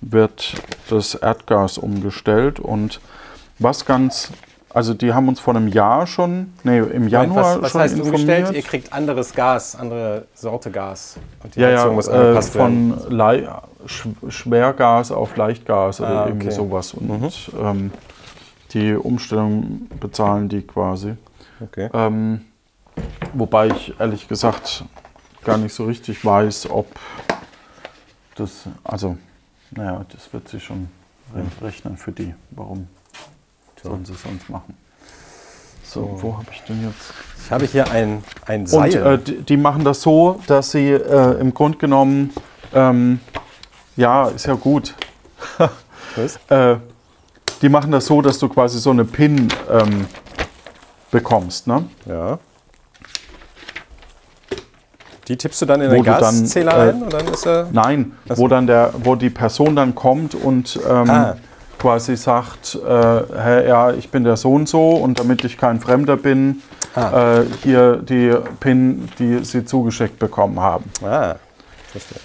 wird 0.00 0.54
das 0.88 1.16
Erdgas 1.16 1.76
umgestellt 1.76 2.60
und 2.60 3.00
was 3.58 3.84
ganz, 3.84 4.30
also 4.72 4.94
die 4.94 5.12
haben 5.12 5.26
uns 5.26 5.40
vor 5.40 5.56
einem 5.56 5.66
Jahr 5.66 6.06
schon, 6.06 6.52
nee, 6.62 6.78
im 6.78 7.08
Januar 7.08 7.56
was 7.56 7.62
was 7.62 7.70
schon 7.72 7.80
heißt 7.80 7.94
umgestellt? 8.00 8.38
informiert. 8.42 8.64
Ihr 8.64 8.70
kriegt 8.70 8.92
anderes 8.92 9.34
Gas, 9.34 9.74
andere 9.74 10.26
Sorte 10.34 10.70
Gas. 10.70 11.16
Und 11.42 11.56
die 11.56 11.62
ja, 11.62 11.70
Heizung 11.70 11.88
ja, 11.88 11.94
muss 11.94 12.06
äh, 12.06 12.12
angepasst 12.12 12.54
werden. 12.54 12.94
von 13.08 13.18
Sch- 13.88 14.30
Schwergas 14.30 15.10
auf 15.10 15.36
Leichtgas 15.36 16.00
oder 16.00 16.10
Ah, 16.10 16.26
irgendwie 16.28 16.46
okay. 16.46 16.54
sowas. 16.54 16.94
Und 16.94 17.50
ähm, 17.60 17.90
die 18.72 18.94
Umstellung 18.94 19.88
bezahlen 19.98 20.48
die 20.48 20.62
quasi. 20.62 21.14
Okay. 21.60 21.90
Ähm, 21.92 22.42
wobei 23.34 23.66
ich 23.66 23.98
ehrlich 23.98 24.28
gesagt 24.28 24.84
gar 25.44 25.56
nicht 25.58 25.74
so 25.74 25.84
richtig 25.84 26.24
weiß, 26.24 26.70
ob 26.70 26.86
das, 28.36 28.64
also, 28.84 29.16
naja, 29.70 30.04
das 30.12 30.32
wird 30.32 30.48
sich 30.48 30.64
schon 30.64 30.88
re- 31.34 31.44
rechnen 31.66 31.96
für 31.96 32.12
die. 32.12 32.34
Warum 32.50 32.88
sollen 33.82 34.04
sie 34.04 34.12
es 34.12 34.22
sonst 34.22 34.48
machen? 34.48 34.76
So, 35.84 36.18
wo 36.20 36.36
habe 36.36 36.46
ich 36.52 36.62
denn 36.62 36.82
jetzt? 36.84 37.12
Ich 37.44 37.50
habe 37.50 37.64
hier 37.64 37.90
ein, 37.90 38.22
ein 38.46 38.60
Und 38.62 38.66
Seil. 38.68 38.94
äh, 38.94 39.18
die, 39.18 39.42
die 39.42 39.56
machen 39.56 39.84
das 39.84 40.02
so, 40.02 40.38
dass 40.46 40.70
sie 40.72 40.90
äh, 40.90 41.40
im 41.40 41.54
Grunde 41.54 41.78
genommen, 41.78 42.32
ähm, 42.74 43.20
ja, 43.96 44.28
ist 44.28 44.46
ja 44.46 44.54
gut. 44.54 44.94
Was? 46.16 46.38
Äh, 46.50 46.76
die 47.62 47.68
machen 47.70 47.90
das 47.90 48.06
so, 48.06 48.20
dass 48.22 48.38
du 48.38 48.48
quasi 48.48 48.78
so 48.78 48.90
eine 48.90 49.04
PIN 49.04 49.48
ähm, 49.70 50.06
bekommst, 51.10 51.66
ne? 51.66 51.88
Ja. 52.06 52.38
Die 55.28 55.36
tippst 55.36 55.60
du 55.62 55.66
dann 55.66 55.80
in 55.82 55.90
den 55.90 56.02
du 56.02 56.10
dann, 56.10 56.20
Gaszähler 56.20 56.86
äh, 56.86 56.88
ein 56.90 57.02
und 57.02 57.12
dann 57.12 57.26
ist 57.28 57.46
er. 57.46 57.68
Nein, 57.72 58.12
wo 58.26 58.48
dann 58.48 58.66
der, 58.66 58.92
wo 59.02 59.14
die 59.14 59.30
Person 59.30 59.76
dann 59.76 59.94
kommt 59.94 60.34
und 60.34 60.78
ähm, 60.88 61.10
Ah. 61.10 61.36
quasi 61.78 62.16
sagt, 62.16 62.74
äh, 62.76 62.88
hä, 62.88 63.68
ja, 63.68 63.92
ich 63.92 64.10
bin 64.10 64.24
der 64.24 64.36
so 64.36 64.52
und 64.52 64.68
so 64.68 64.90
und 64.90 65.18
damit 65.20 65.44
ich 65.44 65.58
kein 65.58 65.80
Fremder 65.80 66.16
bin, 66.16 66.62
Ah. 66.94 67.40
äh, 67.40 67.44
hier 67.62 67.96
die 67.96 68.34
PIN, 68.60 69.08
die 69.18 69.44
sie 69.44 69.64
zugeschickt 69.64 70.18
bekommen 70.18 70.58
haben. 70.60 70.84
Ah, 71.04 71.34
verstehe. 71.92 72.18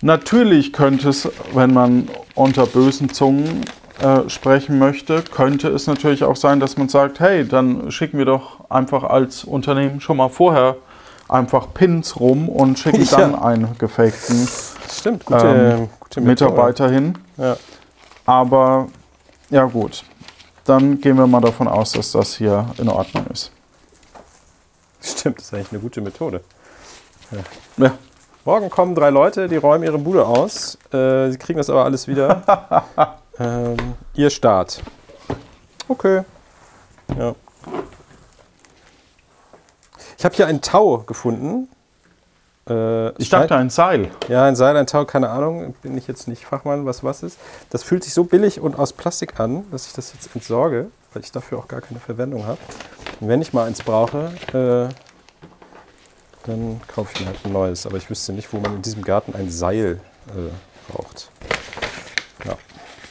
Natürlich 0.00 0.72
könnte 0.72 1.08
es, 1.08 1.28
wenn 1.54 1.74
man 1.74 2.08
unter 2.36 2.66
bösen 2.66 3.08
Zungen 3.12 3.62
äh, 4.00 4.28
sprechen 4.30 4.78
möchte, 4.78 5.22
könnte 5.22 5.68
es 5.70 5.88
natürlich 5.88 6.22
auch 6.22 6.36
sein, 6.36 6.60
dass 6.60 6.76
man 6.76 6.88
sagt, 6.88 7.18
hey, 7.18 7.44
dann 7.46 7.90
schicken 7.90 8.16
wir 8.16 8.24
doch 8.24 8.70
einfach 8.70 9.02
als 9.02 9.42
Unternehmen 9.42 10.00
schon 10.00 10.18
mal 10.18 10.28
vorher 10.28 10.76
einfach 11.28 11.72
Pins 11.74 12.18
rum 12.18 12.48
und 12.48 12.78
schicken 12.78 13.04
Ja. 13.10 13.18
dann 13.18 13.34
einen 13.34 13.78
gefakten 13.78 14.48
Stimmt, 14.90 15.24
gute, 15.26 15.46
Ähm, 15.46 15.88
gute. 16.00 16.20
Mitarbeiter 16.20 16.90
hin. 16.90 17.16
Ja. 17.36 17.56
Aber 18.26 18.88
ja 19.50 19.64
gut, 19.64 20.04
dann 20.64 21.00
gehen 21.00 21.16
wir 21.16 21.26
mal 21.26 21.40
davon 21.40 21.68
aus, 21.68 21.92
dass 21.92 22.12
das 22.12 22.34
hier 22.34 22.66
in 22.78 22.88
Ordnung 22.88 23.26
ist. 23.28 23.52
Stimmt, 25.00 25.38
das 25.38 25.46
ist 25.46 25.54
eigentlich 25.54 25.72
eine 25.72 25.80
gute 25.80 26.00
Methode. 26.00 26.40
Ja, 27.76 27.92
Morgen 28.44 28.70
kommen 28.70 28.94
drei 28.94 29.10
Leute, 29.10 29.46
die 29.48 29.56
räumen 29.56 29.84
ihre 29.84 29.98
Bude 29.98 30.26
aus. 30.26 30.78
Äh, 30.92 31.30
sie 31.30 31.36
kriegen 31.38 31.58
das 31.58 31.68
aber 31.68 31.84
alles 31.84 32.08
wieder. 32.08 32.42
ähm, 33.38 33.76
ihr 34.14 34.30
Start. 34.30 34.82
Okay. 35.86 36.22
Ja. 37.18 37.34
Ich 40.18 40.24
habe 40.24 40.34
hier 40.34 40.46
einen 40.46 40.60
Tau 40.60 40.98
gefunden. 40.98 41.68
Äh, 42.68 43.10
Ich 43.22 43.28
dachte 43.30 43.54
ein 43.56 43.70
Seil. 43.70 44.10
Ja, 44.28 44.44
ein 44.44 44.56
Seil, 44.56 44.76
ein 44.76 44.86
Tau, 44.86 45.04
keine 45.04 45.30
Ahnung. 45.30 45.74
Bin 45.82 45.96
ich 45.96 46.06
jetzt 46.08 46.26
nicht 46.28 46.44
Fachmann, 46.44 46.84
was 46.86 47.04
was 47.04 47.22
ist. 47.22 47.38
Das 47.70 47.82
fühlt 47.84 48.02
sich 48.04 48.12
so 48.12 48.24
billig 48.24 48.60
und 48.60 48.78
aus 48.78 48.92
Plastik 48.92 49.38
an, 49.40 49.64
dass 49.70 49.86
ich 49.86 49.92
das 49.92 50.12
jetzt 50.12 50.34
entsorge, 50.34 50.88
weil 51.14 51.22
ich 51.22 51.30
dafür 51.32 51.58
auch 51.58 51.68
gar 51.68 51.80
keine 51.80 52.00
Verwendung 52.00 52.46
habe. 52.46 52.58
Und 53.20 53.28
wenn 53.28 53.40
ich 53.40 53.52
mal 53.52 53.66
eins 53.66 53.82
brauche, 53.82 54.32
äh, 54.52 54.92
dann 56.46 56.80
kaufe 56.88 57.10
ich 57.14 57.20
mir 57.20 57.26
halt 57.28 57.38
ein 57.44 57.52
neues. 57.52 57.86
Aber 57.86 57.96
ich 57.96 58.10
wüsste 58.10 58.32
nicht, 58.32 58.52
wo 58.52 58.58
man 58.58 58.74
in 58.76 58.82
diesem 58.82 59.02
Garten 59.02 59.34
ein 59.34 59.50
Seil 59.50 60.00
äh, 60.28 60.92
braucht. 60.92 61.30
Ja, 62.44 62.56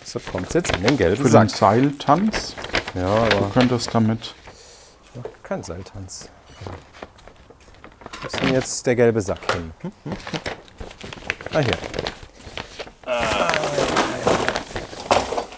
deshalb 0.01 0.29
kommt 0.31 0.47
es 0.49 0.53
jetzt 0.55 0.75
in 0.75 0.83
den 0.83 0.97
gelben 0.97 1.21
Für 1.23 1.29
Sack. 1.29 1.47
den 1.47 1.49
Seiltanz. 1.55 2.53
Ja, 2.95 3.25
Du 3.29 3.37
aber 3.37 3.49
könntest 3.53 3.93
damit. 3.93 4.33
kein 5.43 5.63
Seiltanz. 5.63 6.29
Wo 8.21 8.27
ist 8.27 8.41
denn 8.41 8.53
jetzt 8.53 8.85
der 8.85 8.95
gelbe 8.95 9.21
Sack 9.21 9.39
hin? 9.53 9.71
Ah, 11.53 11.59
hier. 11.59 11.77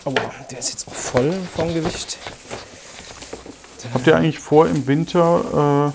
Aua, 0.06 0.32
der 0.50 0.60
ist 0.60 0.70
jetzt 0.70 0.88
auch 0.88 0.94
voll 0.94 1.34
vom 1.56 1.74
Gewicht. 1.74 2.18
Habt 3.94 4.06
ihr 4.08 4.16
eigentlich 4.16 4.40
vor, 4.40 4.68
im 4.68 4.86
Winter 4.86 5.92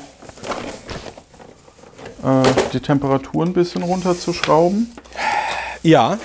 äh, 2.25 2.29
äh, 2.29 2.43
die 2.73 2.81
Temperatur 2.81 3.45
ein 3.45 3.53
bisschen 3.53 3.83
runterzuschrauben? 3.83 4.93
Ja, 5.83 6.19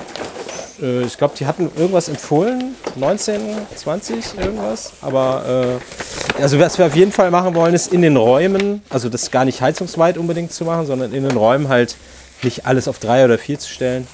äh, 0.81 1.03
ich 1.03 1.17
glaube, 1.17 1.35
die 1.37 1.45
hatten 1.45 1.71
irgendwas 1.75 2.09
empfohlen, 2.09 2.75
19, 2.95 3.41
20, 3.75 4.37
irgendwas. 4.39 4.93
Aber 5.01 5.79
äh, 5.79 6.08
also 6.41 6.59
was 6.59 6.77
wir 6.77 6.85
auf 6.85 6.95
jeden 6.95 7.11
Fall 7.11 7.31
machen 7.31 7.55
wollen, 7.55 7.73
ist 7.73 7.91
in 7.93 8.01
den 8.01 8.17
Räumen, 8.17 8.81
also 8.89 9.09
das 9.09 9.31
gar 9.31 9.45
nicht 9.45 9.61
heizungsweit 9.61 10.17
unbedingt 10.17 10.51
zu 10.51 10.65
machen, 10.65 10.85
sondern 10.85 11.13
in 11.13 11.27
den 11.27 11.35
Räumen 11.37 11.67
halt 11.69 11.95
nicht 12.43 12.65
alles 12.65 12.87
auf 12.87 12.99
drei 12.99 13.25
oder 13.25 13.37
vier 13.37 13.59
zu 13.59 13.69
stellen, 13.69 14.07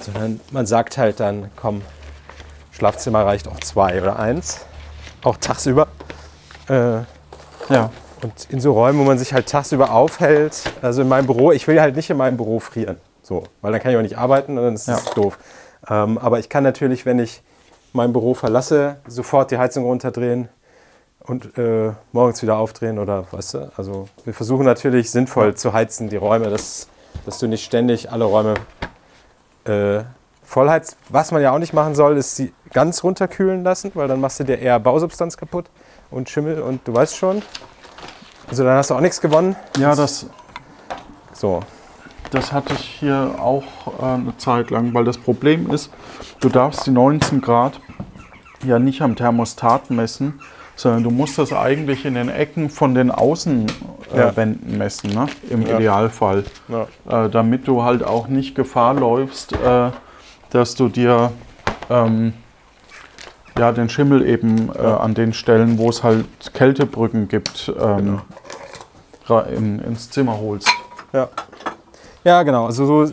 sondern 0.00 0.40
man 0.50 0.66
sagt 0.66 0.98
halt 0.98 1.20
dann, 1.20 1.50
komm, 1.56 1.82
Schlafzimmer 2.72 3.24
reicht 3.24 3.48
auch 3.48 3.60
zwei 3.60 4.00
oder 4.00 4.18
eins, 4.18 4.60
auch 5.22 5.36
tagsüber. 5.36 5.88
Äh, 6.68 7.00
Ja. 7.72 7.90
und 8.22 8.32
in 8.50 8.60
so 8.60 8.72
Räumen, 8.72 8.98
wo 8.98 9.04
man 9.04 9.18
sich 9.18 9.32
halt 9.32 9.46
tagsüber 9.48 9.92
aufhält, 9.92 10.62
also 10.82 11.02
in 11.02 11.08
meinem 11.08 11.26
Büro, 11.26 11.52
ich 11.52 11.66
will 11.68 11.80
halt 11.80 11.96
nicht 11.96 12.10
in 12.10 12.16
meinem 12.16 12.36
Büro 12.36 12.60
frieren. 12.60 12.96
So, 13.22 13.44
weil 13.60 13.72
dann 13.72 13.80
kann 13.80 13.92
ich 13.92 13.96
auch 13.96 14.02
nicht 14.02 14.18
arbeiten 14.18 14.58
und 14.58 14.64
dann 14.64 14.74
ist 14.74 14.88
das 14.88 15.04
Ja. 15.06 15.12
doof. 15.14 15.38
Ähm, 15.88 16.18
aber 16.18 16.38
ich 16.38 16.48
kann 16.48 16.64
natürlich, 16.64 17.06
wenn 17.06 17.18
ich 17.18 17.40
mein 17.92 18.12
Büro 18.12 18.34
verlasse, 18.34 18.96
sofort 19.06 19.50
die 19.50 19.58
Heizung 19.58 19.84
runterdrehen 19.84 20.48
und 21.26 21.56
äh, 21.56 21.92
morgens 22.12 22.42
wieder 22.42 22.56
aufdrehen 22.56 22.98
oder 22.98 23.26
weißt 23.30 23.54
du. 23.54 23.72
Also 23.76 24.08
wir 24.24 24.34
versuchen 24.34 24.64
natürlich 24.64 25.10
sinnvoll 25.10 25.54
zu 25.54 25.72
heizen, 25.72 26.08
die 26.08 26.16
Räume, 26.16 26.50
dass, 26.50 26.88
dass 27.24 27.38
du 27.38 27.46
nicht 27.46 27.64
ständig 27.64 28.10
alle 28.10 28.24
Räume 28.24 28.54
äh, 29.64 30.00
vollheizt. 30.44 30.96
Was 31.08 31.30
man 31.30 31.42
ja 31.42 31.52
auch 31.52 31.58
nicht 31.58 31.72
machen 31.72 31.94
soll, 31.94 32.16
ist 32.16 32.36
sie 32.36 32.52
ganz 32.72 33.04
runterkühlen 33.04 33.62
lassen, 33.62 33.92
weil 33.94 34.08
dann 34.08 34.20
machst 34.20 34.40
du 34.40 34.44
dir 34.44 34.58
eher 34.58 34.78
Bausubstanz 34.80 35.36
kaputt 35.36 35.66
und 36.10 36.28
Schimmel 36.28 36.60
und 36.60 36.86
du 36.86 36.94
weißt 36.94 37.16
schon. 37.16 37.42
Also 38.48 38.64
dann 38.64 38.76
hast 38.76 38.90
du 38.90 38.94
auch 38.94 39.00
nichts 39.00 39.20
gewonnen. 39.20 39.56
Ja, 39.78 39.94
das, 39.94 40.26
So. 41.32 41.60
das 42.30 42.52
hatte 42.52 42.74
ich 42.74 42.84
hier 42.84 43.36
auch 43.38 43.62
äh, 44.00 44.04
eine 44.04 44.36
Zeit 44.38 44.70
lang, 44.70 44.92
weil 44.94 45.04
das 45.04 45.18
Problem 45.18 45.70
ist, 45.70 45.90
du 46.40 46.48
darfst 46.48 46.86
die 46.86 46.90
19 46.90 47.40
Grad 47.40 47.80
ja 48.64 48.78
nicht 48.78 49.02
am 49.02 49.16
Thermostat 49.16 49.90
messen, 49.90 50.40
sondern 50.82 51.04
du 51.04 51.10
musst 51.10 51.38
das 51.38 51.52
eigentlich 51.52 52.04
in 52.04 52.14
den 52.14 52.28
Ecken 52.28 52.68
von 52.70 52.94
den 52.94 53.10
Außenwänden 53.10 54.68
äh, 54.68 54.72
Ja. 54.72 54.78
Messen, 54.78 55.10
ne? 55.10 55.26
im 55.50 55.62
Ja. 55.66 55.76
Idealfall. 55.76 56.44
Ja. 56.68 57.24
äh, 57.24 57.30
damit 57.30 57.66
du 57.68 57.82
halt 57.82 58.04
auch 58.04 58.28
nicht 58.28 58.54
Gefahr 58.54 58.94
läufst, 58.94 59.52
äh, 59.52 59.90
dass 60.50 60.74
du 60.74 60.88
dir 60.88 61.32
ähm, 61.88 62.34
ja, 63.58 63.70
den 63.72 63.88
Schimmel 63.88 64.26
eben 64.26 64.70
äh, 64.74 64.78
an 64.78 65.14
den 65.14 65.32
Stellen, 65.32 65.78
wo 65.78 65.88
es 65.90 66.02
halt 66.02 66.26
Kältebrücken 66.54 67.28
gibt, 67.28 67.72
ähm, 67.80 68.20
ra- 69.26 69.42
in, 69.42 69.78
ins 69.80 70.10
Zimmer 70.10 70.38
holst. 70.38 70.68
Ja. 71.12 71.28
Ja, 72.24 72.42
genau. 72.44 72.66
Also 72.66 72.86
so, 73.06 73.12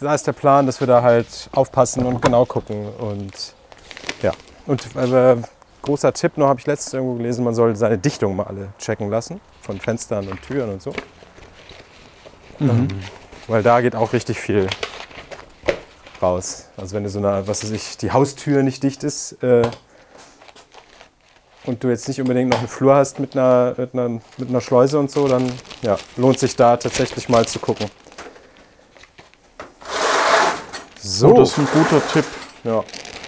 da 0.00 0.14
ist 0.14 0.26
der 0.26 0.32
Plan, 0.32 0.66
dass 0.66 0.80
wir 0.80 0.86
da 0.86 1.02
halt 1.02 1.26
aufpassen 1.52 2.04
und 2.06 2.20
genau 2.22 2.44
gucken. 2.46 2.88
Und 2.98 3.54
ja. 4.22 4.32
Und 4.66 4.84
äh, 4.96 5.36
großer 5.86 6.12
Tipp 6.12 6.36
noch, 6.36 6.48
habe 6.48 6.60
ich 6.60 6.66
letztens 6.66 6.94
irgendwo 6.94 7.14
gelesen, 7.14 7.44
man 7.44 7.54
soll 7.54 7.74
seine 7.76 7.96
Dichtung 7.96 8.36
mal 8.36 8.44
alle 8.44 8.68
checken 8.78 9.08
lassen. 9.08 9.40
Von 9.62 9.80
Fenstern 9.80 10.28
und 10.28 10.42
Türen 10.42 10.70
und 10.70 10.82
so. 10.82 10.92
Ähm, 12.60 12.88
weil 13.48 13.62
da 13.62 13.80
geht 13.80 13.94
auch 13.96 14.12
richtig 14.12 14.38
viel 14.40 14.66
raus. 16.20 16.68
Also 16.76 16.94
wenn 16.96 17.04
du 17.04 17.08
so 17.10 17.18
eine, 17.18 17.46
was 17.46 17.62
weiß 17.62 17.70
ich, 17.70 17.96
die 17.98 18.10
Haustür 18.12 18.62
nicht 18.62 18.82
dicht 18.82 19.04
ist 19.04 19.42
äh, 19.42 19.62
und 21.66 21.82
du 21.84 21.88
jetzt 21.88 22.08
nicht 22.08 22.20
unbedingt 22.20 22.50
noch 22.50 22.58
einen 22.58 22.68
Flur 22.68 22.94
hast 22.94 23.18
mit 23.20 23.36
einer, 23.36 23.74
mit 23.76 23.94
einer, 23.94 24.08
mit 24.38 24.48
einer 24.48 24.60
Schleuse 24.60 24.98
und 24.98 25.10
so, 25.10 25.28
dann 25.28 25.52
ja, 25.82 25.96
lohnt 26.16 26.38
sich 26.38 26.56
da 26.56 26.76
tatsächlich 26.76 27.28
mal 27.28 27.46
zu 27.46 27.58
gucken. 27.58 27.86
So, 31.00 31.28
Oh, 31.28 31.38
das 31.40 31.50
ist 31.50 31.58
ein 31.58 31.68
guter 31.72 32.02
Tipp. 32.12 32.24
ja. 32.64 32.82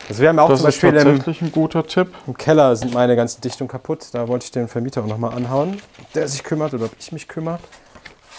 Also 0.08 0.22
wir 0.22 0.30
haben 0.30 0.38
auch 0.38 0.48
Das 0.48 0.60
zum 0.60 0.68
ist 0.68 0.80
Beispiel 0.80 0.96
im, 0.96 1.04
tatsächlich 1.04 1.42
ein 1.42 1.52
guter 1.52 1.86
Tipp. 1.86 2.08
im 2.26 2.36
Keller 2.36 2.74
sind 2.76 2.94
meine 2.94 3.14
ganzen 3.14 3.42
Dichtungen 3.42 3.68
kaputt. 3.68 4.06
Da 4.12 4.26
wollte 4.26 4.44
ich 4.44 4.50
den 4.50 4.66
Vermieter 4.68 5.02
auch 5.02 5.06
nochmal 5.06 5.34
anhauen, 5.34 5.80
der 6.14 6.26
sich 6.28 6.42
kümmert 6.42 6.72
oder 6.72 6.86
ob 6.86 6.92
ich 6.98 7.12
mich 7.12 7.28
kümmere. 7.28 7.58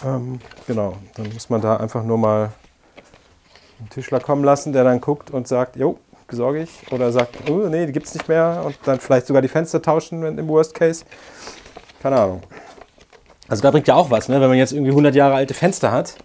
Ähm, 0.04 0.40
genau, 0.66 0.96
dann 1.16 1.32
muss 1.32 1.50
man 1.50 1.62
da 1.62 1.78
einfach 1.78 2.04
nur 2.04 2.18
mal 2.18 2.52
einen 3.80 3.90
Tischler 3.90 4.20
kommen 4.20 4.44
lassen, 4.44 4.74
der 4.74 4.84
dann 4.84 5.00
guckt 5.00 5.30
und 5.30 5.48
sagt, 5.48 5.76
jo, 5.76 6.00
besorge 6.28 6.64
ich. 6.64 6.92
Oder 6.92 7.12
sagt, 7.12 7.36
oh, 7.50 7.68
nee, 7.68 7.86
die 7.86 7.92
gibt 7.92 8.08
es 8.08 8.16
nicht 8.16 8.28
mehr. 8.28 8.64
Und 8.66 8.78
dann 8.86 9.00
vielleicht 9.00 9.28
sogar 9.28 9.42
die 9.42 9.48
Fenster 9.48 9.82
tauschen 9.82 10.24
wenn, 10.24 10.38
im 10.38 10.48
Worst 10.48 10.74
Case. 10.74 11.06
Keine 12.02 12.20
Ahnung. 12.20 12.42
Also 13.48 13.62
da 13.62 13.72
bringt 13.72 13.88
ja 13.88 13.96
auch 13.96 14.10
was, 14.10 14.28
ne? 14.28 14.40
wenn 14.42 14.50
man 14.50 14.58
jetzt 14.58 14.74
irgendwie 14.74 14.92
100 14.92 15.14
Jahre 15.16 15.36
alte 15.36 15.54
Fenster 15.54 15.92
hat. 15.92 16.16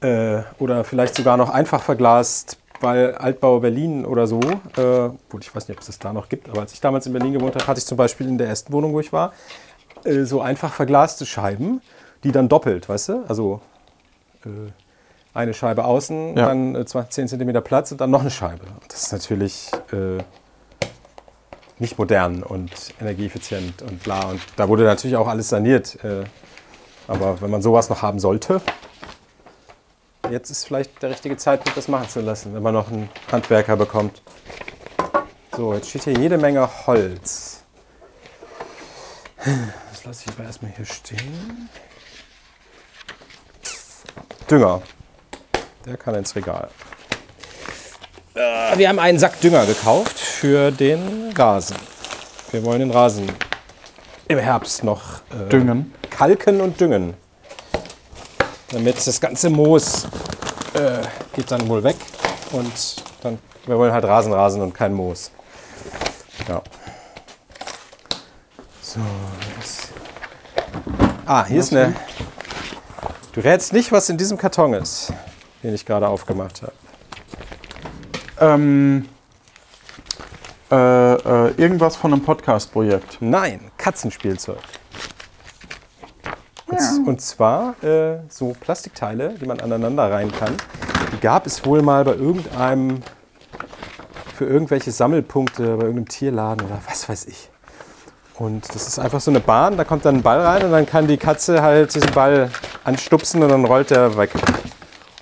Äh, 0.00 0.42
oder 0.58 0.84
vielleicht 0.84 1.14
sogar 1.14 1.36
noch 1.36 1.50
einfach 1.50 1.82
verglast 1.82 2.58
bei 2.80 3.14
Altbau 3.16 3.60
Berlin 3.60 4.04
oder 4.06 4.26
so. 4.26 4.40
Äh, 4.40 5.10
gut, 5.30 5.42
ich 5.44 5.54
weiß 5.54 5.68
nicht, 5.68 5.76
ob 5.76 5.80
es 5.80 5.86
das 5.86 5.98
da 5.98 6.12
noch 6.12 6.28
gibt, 6.28 6.48
aber 6.48 6.60
als 6.60 6.72
ich 6.72 6.80
damals 6.80 7.06
in 7.06 7.12
Berlin 7.12 7.32
gewohnt 7.32 7.54
habe, 7.54 7.66
hatte 7.66 7.78
ich 7.78 7.86
zum 7.86 7.96
Beispiel 7.96 8.28
in 8.28 8.38
der 8.38 8.48
ersten 8.48 8.72
Wohnung, 8.72 8.92
wo 8.92 9.00
ich 9.00 9.12
war, 9.12 9.32
äh, 10.04 10.24
so 10.24 10.40
einfach 10.40 10.72
verglaste 10.72 11.26
Scheiben, 11.26 11.80
die 12.24 12.32
dann 12.32 12.48
doppelt, 12.48 12.88
weißt 12.88 13.08
du? 13.10 13.24
Also 13.28 13.60
äh, 14.44 14.48
eine 15.34 15.54
Scheibe 15.54 15.84
außen, 15.84 16.36
Ja. 16.36 16.46
dann 16.46 16.74
äh, 16.74 16.84
20, 16.84 17.28
10 17.28 17.40
cm 17.40 17.62
Platz 17.62 17.92
und 17.92 18.00
dann 18.00 18.10
noch 18.10 18.20
eine 18.22 18.30
Scheibe. 18.30 18.64
Das 18.88 19.02
ist 19.04 19.12
natürlich 19.12 19.70
äh, 19.92 20.18
nicht 21.78 21.98
modern 21.98 22.42
und 22.42 22.70
energieeffizient 23.00 23.82
und 23.82 24.02
bla. 24.02 24.30
Und 24.30 24.40
da 24.56 24.68
wurde 24.68 24.84
natürlich 24.84 25.16
auch 25.16 25.28
alles 25.28 25.48
saniert. 25.48 26.02
Äh, 26.04 26.24
aber 27.06 27.40
wenn 27.40 27.50
man 27.50 27.62
sowas 27.62 27.88
noch 27.88 28.02
haben 28.02 28.18
sollte, 28.18 28.60
jetzt 30.30 30.50
ist 30.50 30.64
vielleicht 30.66 31.02
der 31.02 31.10
richtige 31.10 31.36
Zeitpunkt, 31.36 31.76
das 31.76 31.88
machen 31.88 32.08
zu 32.08 32.20
lassen, 32.20 32.54
wenn 32.54 32.62
man 32.62 32.74
noch 32.74 32.88
einen 32.88 33.08
Handwerker 33.30 33.76
bekommt. 33.76 34.22
So, 35.56 35.74
jetzt 35.74 35.88
steht 35.90 36.04
hier 36.04 36.14
jede 36.14 36.38
Menge 36.38 36.68
Holz. 36.86 37.62
Das 39.90 40.04
lasse 40.04 40.24
ich 40.26 40.34
aber 40.34 40.44
erstmal 40.44 40.72
hier 40.72 40.84
stehen. 40.84 41.68
Dünger. 44.50 44.82
Der 45.86 45.96
kann 45.96 46.14
ins 46.14 46.34
Regal. 46.34 46.68
Äh, 48.34 48.76
Wir 48.78 48.88
haben 48.88 48.98
einen 48.98 49.18
Sack 49.18 49.40
Dünger 49.40 49.66
gekauft 49.66 50.18
für 50.18 50.70
den 50.70 51.32
Rasen. 51.36 51.76
Wir 52.50 52.64
wollen 52.64 52.80
den 52.80 52.90
Rasen 52.90 53.30
im 54.28 54.38
Herbst 54.38 54.84
noch 54.84 55.20
äh, 55.30 55.48
Düngen. 55.50 55.94
kalken 56.10 56.60
und 56.60 56.80
düngen. 56.80 57.14
Damit 58.70 59.06
das 59.06 59.20
ganze 59.20 59.48
Moos 59.50 60.04
äh, 60.74 60.98
geht 61.34 61.50
dann 61.50 61.66
wohl 61.68 61.82
weg 61.82 61.96
und 62.52 62.72
dann, 63.22 63.38
wir 63.66 63.78
wollen 63.78 63.92
halt 63.92 64.04
Rasen 64.04 64.32
rasen 64.32 64.60
und 64.60 64.74
kein 64.74 64.92
Moos. 64.92 65.30
Ja. 66.48 66.62
So. 68.82 69.00
das- 69.58 69.88
Ah, 71.26 71.44
hier 71.46 71.60
ist 71.60 71.72
eine. 71.72 71.94
Du 73.32 73.40
rätst 73.40 73.72
nicht, 73.72 73.92
was 73.92 74.08
in 74.08 74.16
diesem 74.16 74.38
Karton 74.38 74.72
ist, 74.74 75.12
den 75.62 75.74
ich 75.74 75.84
gerade 75.84 76.08
aufgemacht 76.08 76.62
habe. 76.62 76.72
Ähm, 78.40 79.08
äh, 80.70 80.74
äh, 81.14 81.50
irgendwas 81.56 81.96
von 81.96 82.12
einem 82.12 82.22
Podcast-Projekt. 82.24 83.18
Nein, 83.20 83.70
Katzenspielzeug. 83.76 84.58
Und, 87.08 87.20
zwar 87.20 87.82
äh, 87.82 88.18
so 88.28 88.54
Plastikteile, 88.60 89.34
die 89.40 89.46
man 89.46 89.60
aneinander 89.60 90.10
rein 90.10 90.30
kann. 90.32 90.54
Die 91.12 91.20
gab 91.20 91.46
es 91.46 91.64
wohl 91.64 91.82
mal 91.82 92.04
bei 92.04 92.14
irgendeinem, 92.14 93.02
für 94.34 94.44
irgendwelche 94.44 94.92
Sammelpunkte, 94.92 95.62
bei 95.62 95.84
irgendeinem 95.84 96.08
Tierladen 96.08 96.66
oder 96.66 96.80
was 96.86 97.08
weiß 97.08 97.26
ich. 97.26 97.50
Und 98.38 98.72
das 98.74 98.86
ist 98.86 98.98
einfach 98.98 99.20
so 99.20 99.30
eine 99.30 99.40
Bahn, 99.40 99.76
da 99.76 99.84
kommt 99.84 100.04
dann 100.04 100.16
ein 100.16 100.22
Ball 100.22 100.40
rein 100.40 100.64
und 100.64 100.70
dann 100.70 100.86
kann 100.86 101.08
die 101.08 101.16
Katze 101.16 101.60
halt 101.60 101.92
diesen 101.94 102.12
Ball 102.12 102.50
anstupsen 102.84 103.42
und 103.42 103.48
dann 103.48 103.64
rollt 103.64 103.90
er 103.90 104.16
weg. 104.16 104.30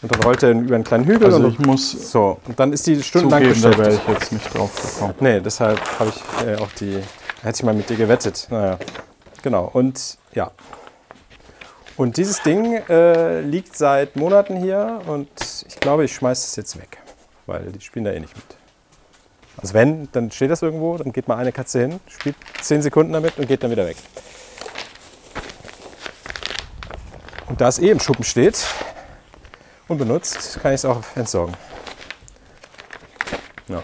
Und 0.03 0.13
dann 0.13 0.21
rollt 0.23 0.43
er 0.43 0.51
über 0.51 0.75
einen 0.75 0.85
kleinen 0.85 1.05
Hügel 1.05 1.25
Also 1.25 1.39
und 1.39 1.53
ich 1.53 1.59
muss 1.59 2.11
so. 2.13 2.39
Und 2.47 2.61
dann 2.61 2.73
ist 2.75 2.87
die 2.87 3.03
stundenlang 3.03 3.43
zugeben, 3.43 3.63
da 3.63 3.71
wäre 3.71 3.91
beschäftigt. 3.91 4.09
ich 4.09 4.21
jetzt 4.21 4.33
nicht 4.33 4.55
drauf 4.55 4.93
gekommen. 4.93 5.15
Nee, 5.21 5.41
deshalb 5.41 5.81
habe 5.99 6.11
ich 6.11 6.47
äh, 6.47 6.57
auch 6.57 6.71
die. 6.79 7.03
Hätte 7.43 7.57
ich 7.57 7.63
mal 7.63 7.75
mit 7.75 7.89
dir 7.89 7.97
gewettet. 7.97 8.49
Naja. 8.51 8.79
Genau. 9.43 9.71
Und 9.73 10.19
ja. 10.35 10.51
Und 11.97 12.19
dieses 12.19 12.43
Ding 12.43 12.75
äh, 12.89 13.41
liegt 13.41 13.77
seit 13.77 14.17
Monaten 14.17 14.57
hier 14.57 15.01
und 15.07 15.29
ich 15.67 15.81
glaube, 15.81 16.05
ich 16.05 16.15
schmeiße 16.15 16.47
es 16.47 16.57
jetzt 16.57 16.79
weg. 16.79 16.99
Weil 17.47 17.73
die 17.73 17.81
spielen 17.81 18.05
da 18.05 18.13
eh 18.13 18.21
nicht 18.21 18.37
mit. 18.37 18.45
Also 19.57 19.73
wenn, 19.73 20.09
dann 20.13 20.31
steht 20.31 20.51
das 20.51 20.61
irgendwo, 20.61 20.99
dann 20.99 21.13
geht 21.13 21.29
mal 21.29 21.39
eine 21.39 21.53
Katze 21.53 21.81
hin, 21.81 22.01
spielt 22.09 22.37
10 22.61 22.83
Sekunden 22.83 23.13
damit 23.15 23.39
und 23.39 23.49
geht 23.49 23.63
dann 23.63 23.71
wieder 23.71 23.87
weg. 23.87 23.97
Und 27.47 27.61
da 27.61 27.69
es 27.69 27.79
eh 27.79 27.91
im 27.91 28.01
Schuppen 28.01 28.25
steht, 28.25 28.67
unbenutzt, 29.89 30.61
kann 30.61 30.73
ich 30.73 30.81
es 30.81 30.85
auch 30.85 31.01
entsorgen. 31.15 31.55
Ja. 33.69 33.83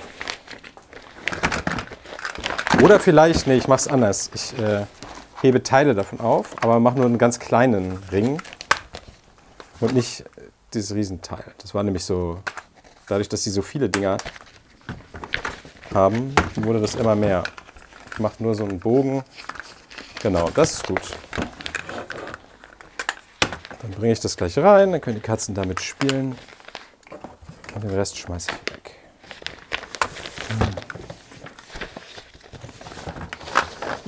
Oder 2.83 3.01
vielleicht, 3.01 3.47
nee, 3.47 3.57
ich 3.57 3.69
mache 3.69 3.81
es 3.81 3.89
anders. 3.89 4.31
Ich 4.35 4.59
äh, 4.59 4.85
hebe 5.43 5.63
Teile 5.63 5.95
davon 5.95 6.21
auf, 6.21 6.63
aber 6.63 6.81
mache 6.81 6.97
nur 6.97 7.07
einen 7.07 7.19
ganz 7.19 7.39
kleinen 7.39 7.99
Ring 8.13 8.41
und 9.81 9.93
nicht 9.93 10.25
dieses 10.73 10.95
Riesenteil. 10.95 11.45
Das 11.59 11.75
war 11.75 11.83
nämlich 11.83 12.05
so, 12.05 12.39
dadurch, 13.09 13.29
dass 13.29 13.43
sie 13.43 13.51
so 13.51 13.61
viele 13.61 13.89
Dinger 13.89 14.19
haben, 15.93 16.35
wurde 16.57 16.81
das 16.81 16.95
immer 16.95 17.17
mehr. 17.17 17.43
Ich 18.13 18.21
mache 18.21 18.43
nur 18.43 18.55
so 18.55 18.65
einen 18.65 18.79
Bogen. 18.79 19.25
Genau, 20.23 20.49
das 20.51 20.75
ist 20.75 20.87
gut. 20.87 21.03
Dann 23.81 23.91
bringe 23.91 24.13
ich 24.13 24.21
das 24.21 24.37
gleich 24.37 24.57
rein, 24.59 24.93
dann 24.93 25.01
können 25.01 25.17
die 25.17 25.23
Katzen 25.23 25.55
damit 25.55 25.81
spielen. 25.81 26.37
Und 27.75 27.83
den 27.83 27.91
Rest 27.91 28.17
schmeiße 28.17 28.53
ich 28.53 28.72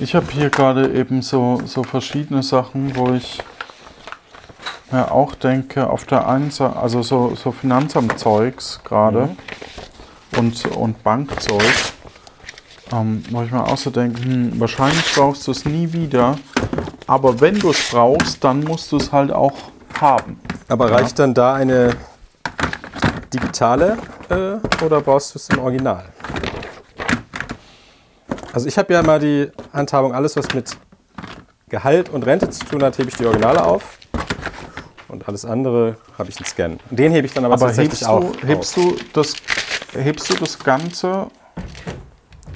Ich 0.05 0.13
habe 0.13 0.31
hier 0.31 0.51
gerade 0.51 0.93
eben 0.93 1.23
so, 1.23 1.63
so 1.65 1.81
verschiedene 1.81 2.43
Sachen, 2.43 2.95
wo 2.95 3.13
ich 3.13 3.41
mir 4.91 5.11
auch 5.11 5.33
denke, 5.33 5.89
auf 5.89 6.05
der 6.05 6.27
einen 6.27 6.51
Seite, 6.51 6.75
also 6.75 7.01
so, 7.01 7.33
so 7.33 7.51
Finanzamt-Zeugs 7.51 8.81
gerade 8.83 9.35
und, 10.37 10.63
und 10.77 11.01
Bankzeug, 11.01 11.63
ähm, 12.93 13.23
wo 13.31 13.41
ich 13.41 13.49
mir 13.49 13.65
auch 13.65 13.77
so 13.77 13.89
denke, 13.89 14.23
hm, 14.23 14.59
wahrscheinlich 14.59 15.11
brauchst 15.15 15.47
du 15.47 15.51
es 15.51 15.65
nie 15.65 15.91
wieder, 15.91 16.37
aber 17.07 17.41
wenn 17.41 17.57
du 17.57 17.71
es 17.71 17.89
brauchst, 17.89 18.43
dann 18.43 18.63
musst 18.63 18.91
du 18.91 18.97
es 18.97 19.11
halt 19.11 19.31
auch 19.31 19.57
haben. 19.99 20.39
Aber 20.67 20.91
reicht 20.91 21.17
dann 21.17 21.33
da 21.33 21.55
eine 21.55 21.95
digitale 23.33 23.97
äh, 24.29 24.83
oder 24.85 25.01
brauchst 25.01 25.33
du 25.33 25.39
es 25.39 25.49
im 25.49 25.57
Original? 25.57 26.05
Also 28.55 28.69
ich 28.69 28.77
habe 28.77 28.93
ja 28.93 29.01
immer 29.01 29.19
die 29.19 29.51
Handhabung, 29.73 30.13
alles 30.13 30.37
was 30.37 30.53
mit 30.53 30.77
Gehalt 31.67 32.07
und 32.07 32.25
Rente 32.25 32.49
zu 32.49 32.63
tun 32.63 32.83
hat, 32.83 32.97
hebe 32.97 33.09
ich 33.09 33.17
die 33.17 33.25
Originale 33.25 33.61
auf. 33.61 33.97
Und 35.09 35.27
alles 35.27 35.43
andere 35.43 35.97
habe 36.17 36.29
ich 36.29 36.37
einen 36.37 36.45
Scan. 36.45 36.79
Den 36.89 37.11
hebe 37.11 37.27
ich 37.27 37.33
dann 37.33 37.43
aber, 37.43 37.55
Aber 37.55 37.65
tatsächlich 37.65 37.99
hebst 37.99 38.07
auch. 38.07 38.33
du, 38.33 38.47
hebst, 38.47 38.77
du 38.77 38.95
das, 39.11 39.33
hebst 39.91 40.29
du 40.29 40.35
das 40.35 40.57
Ganze 40.57 41.27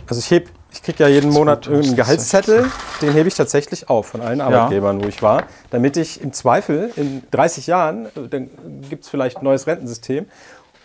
Also 0.07 0.19
ich 0.19 0.31
heb, 0.31 0.47
ich 0.71 0.81
kriege 0.81 1.03
ja 1.03 1.09
jeden 1.09 1.31
Monat 1.31 1.65
2016. 1.65 1.73
irgendeinen 1.73 1.97
Gehaltszettel, 1.97 2.71
den 3.01 3.11
hebe 3.11 3.27
ich 3.27 3.35
tatsächlich 3.35 3.89
auf 3.89 4.07
von 4.07 4.21
allen 4.21 4.39
Arbeitgebern, 4.39 5.03
wo 5.03 5.07
ich 5.09 5.21
war, 5.21 5.47
damit 5.69 5.97
ich 5.97 6.21
im 6.21 6.31
Zweifel 6.31 6.93
in 6.95 7.23
30 7.31 7.67
Jahren, 7.67 8.05
äh, 8.05 8.29
dann 8.29 8.49
gibt 8.89 9.03
es 9.03 9.09
vielleicht 9.09 9.39
ein 9.39 9.43
neues 9.43 9.67
Rentensystem 9.67 10.27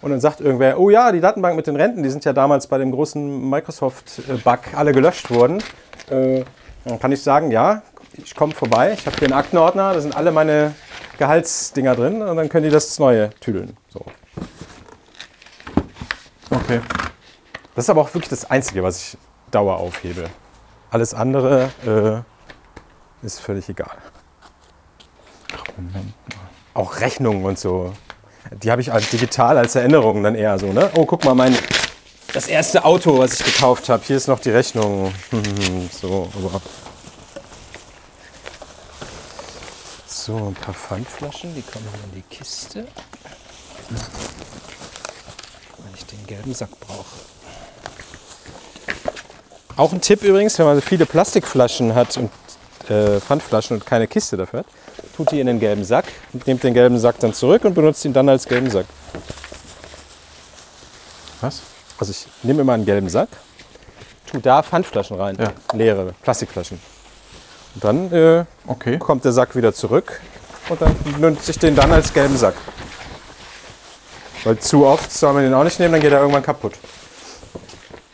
und 0.02 0.10
dann 0.10 0.20
sagt 0.20 0.40
irgendwer, 0.40 0.78
oh 0.78 0.90
ja, 0.90 1.12
die 1.12 1.20
Datenbank 1.20 1.56
mit 1.56 1.66
den 1.66 1.76
Renten, 1.76 2.02
die 2.02 2.10
sind 2.10 2.24
ja 2.24 2.32
damals 2.32 2.66
bei 2.66 2.78
dem 2.78 2.92
großen 2.92 3.48
Microsoft-Bug 3.48 4.58
alle 4.74 4.92
gelöscht 4.92 5.30
worden. 5.30 5.62
Äh, 6.10 6.44
dann 6.84 6.98
kann 7.00 7.12
ich 7.12 7.22
sagen, 7.22 7.50
ja, 7.50 7.82
ich 8.12 8.34
komme 8.34 8.54
vorbei, 8.54 8.92
ich 8.92 9.06
habe 9.06 9.16
hier 9.16 9.28
einen 9.28 9.34
Aktenordner, 9.34 9.94
da 9.94 10.00
sind 10.00 10.16
alle 10.16 10.30
meine 10.30 10.74
Gehaltsdinger 11.18 11.94
drin 11.94 12.22
und 12.22 12.36
dann 12.36 12.48
können 12.48 12.64
die 12.64 12.70
das 12.70 12.98
Neue 12.98 13.30
tüdeln. 13.40 13.76
So. 13.88 14.04
Okay. 16.50 16.80
Das 17.74 17.86
ist 17.86 17.90
aber 17.90 18.02
auch 18.02 18.14
wirklich 18.14 18.28
das 18.28 18.50
Einzige, 18.50 18.82
was 18.82 18.98
ich 18.98 19.18
Dauer 19.50 19.78
aufhebe. 19.78 20.28
Alles 20.90 21.14
andere 21.14 21.70
äh, 21.86 23.26
ist 23.26 23.40
völlig 23.40 23.68
egal. 23.68 23.96
Auch 26.72 27.00
Rechnungen 27.00 27.44
und 27.44 27.58
so. 27.58 27.92
Die 28.62 28.70
habe 28.70 28.80
ich 28.80 28.92
als 28.92 29.10
digital 29.10 29.58
als 29.58 29.74
Erinnerung 29.74 30.22
dann 30.22 30.34
eher 30.34 30.58
so, 30.58 30.72
ne? 30.72 30.90
Oh, 30.94 31.04
guck 31.06 31.24
mal, 31.24 31.34
mein 31.34 31.56
das 32.34 32.48
erste 32.48 32.84
Auto, 32.84 33.18
was 33.18 33.38
ich 33.38 33.44
gekauft 33.46 33.88
habe. 33.88 34.02
Hier 34.04 34.16
ist 34.16 34.26
noch 34.26 34.40
die 34.40 34.50
Rechnung. 34.50 35.14
so, 36.00 36.28
aber. 36.34 36.60
So, 40.06 40.36
ein 40.36 40.54
paar 40.54 40.74
Pfandflaschen, 40.74 41.54
die 41.54 41.62
kommen 41.62 41.86
in 42.06 42.14
die 42.16 42.22
Kiste. 42.22 42.86
Wenn 45.78 45.94
ich 45.94 46.06
den 46.06 46.26
gelben 46.26 46.54
Sack 46.54 46.70
brauche. 46.80 47.04
Auch 49.76 49.92
ein 49.92 50.00
Tipp 50.00 50.22
übrigens, 50.22 50.58
wenn 50.58 50.66
man 50.66 50.76
so 50.76 50.80
viele 50.80 51.06
Plastikflaschen 51.06 51.94
hat 51.94 52.16
und 52.16 52.30
äh, 52.88 53.20
Pfandflaschen 53.20 53.76
und 53.76 53.86
keine 53.86 54.08
Kiste 54.08 54.36
dafür 54.36 54.60
hat, 54.60 54.66
tut 55.16 55.30
die 55.30 55.40
in 55.40 55.46
den 55.46 55.60
gelben 55.60 55.84
Sack 55.84 56.06
und 56.32 56.46
nehmt 56.46 56.62
den 56.62 56.74
gelben 56.74 56.98
Sack 56.98 57.18
dann 57.20 57.32
zurück 57.34 57.64
und 57.64 57.74
benutzt 57.74 58.04
ihn 58.04 58.12
dann 58.12 58.28
als 58.28 58.46
gelben 58.46 58.70
Sack. 58.70 58.86
Was? 61.40 61.60
Also 61.98 62.10
ich 62.12 62.26
nehme 62.42 62.62
immer 62.62 62.72
einen 62.72 62.84
gelben 62.84 63.08
Sack, 63.08 63.28
tu 64.30 64.38
da 64.38 64.62
Pfandflaschen 64.62 65.16
rein, 65.16 65.36
Ja. 65.38 65.52
leere 65.76 66.14
Plastikflaschen. 66.22 66.80
Und 67.74 67.84
dann 67.84 68.12
äh, 68.12 68.44
Okay. 68.66 68.98
kommt 68.98 69.24
der 69.24 69.32
Sack 69.32 69.54
wieder 69.56 69.72
zurück 69.74 70.20
und 70.68 70.80
dann 70.80 70.94
nutze 71.20 71.50
ich 71.50 71.58
den 71.58 71.74
dann 71.76 71.92
als 71.92 72.12
gelben 72.12 72.36
Sack. 72.36 72.54
Weil 74.44 74.58
zu 74.58 74.84
oft 74.86 75.10
soll 75.12 75.32
man 75.32 75.44
den 75.44 75.54
auch 75.54 75.64
nicht 75.64 75.78
nehmen, 75.78 75.92
dann 75.92 76.00
geht 76.02 76.12
er 76.12 76.20
irgendwann 76.20 76.42
kaputt. 76.42 76.74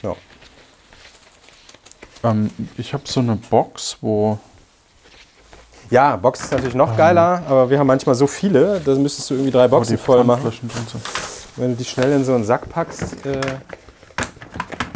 Ja. 0.03 0.15
Ähm, 2.23 2.51
ich 2.77 2.93
habe 2.95 3.03
so 3.07 3.21
eine 3.21 3.37
Box, 3.37 3.97
wo 4.01 4.39
Ja, 5.91 6.17
Box 6.17 6.41
ist 6.43 6.53
natürlich 6.53 6.75
noch 6.75 6.97
geiler, 6.97 7.43
aber 7.49 7.69
wir 7.69 7.79
haben 7.79 7.87
manchmal 7.89 8.15
so 8.15 8.27
viele, 8.29 8.81
da 8.85 8.95
müsstest 8.95 9.29
du 9.31 9.35
irgendwie 9.35 9.51
drei 9.51 9.67
Boxen 9.67 9.99
voll 9.99 10.23
machen. 10.25 10.51
Sind. 10.53 10.73
Wenn 11.57 11.71
du 11.73 11.77
die 11.77 11.85
schnell 11.85 12.13
in 12.13 12.25
so 12.25 12.35
einen 12.35 12.45
Sack 12.45 12.69
packst, 12.69 13.15
äh, 13.27 13.41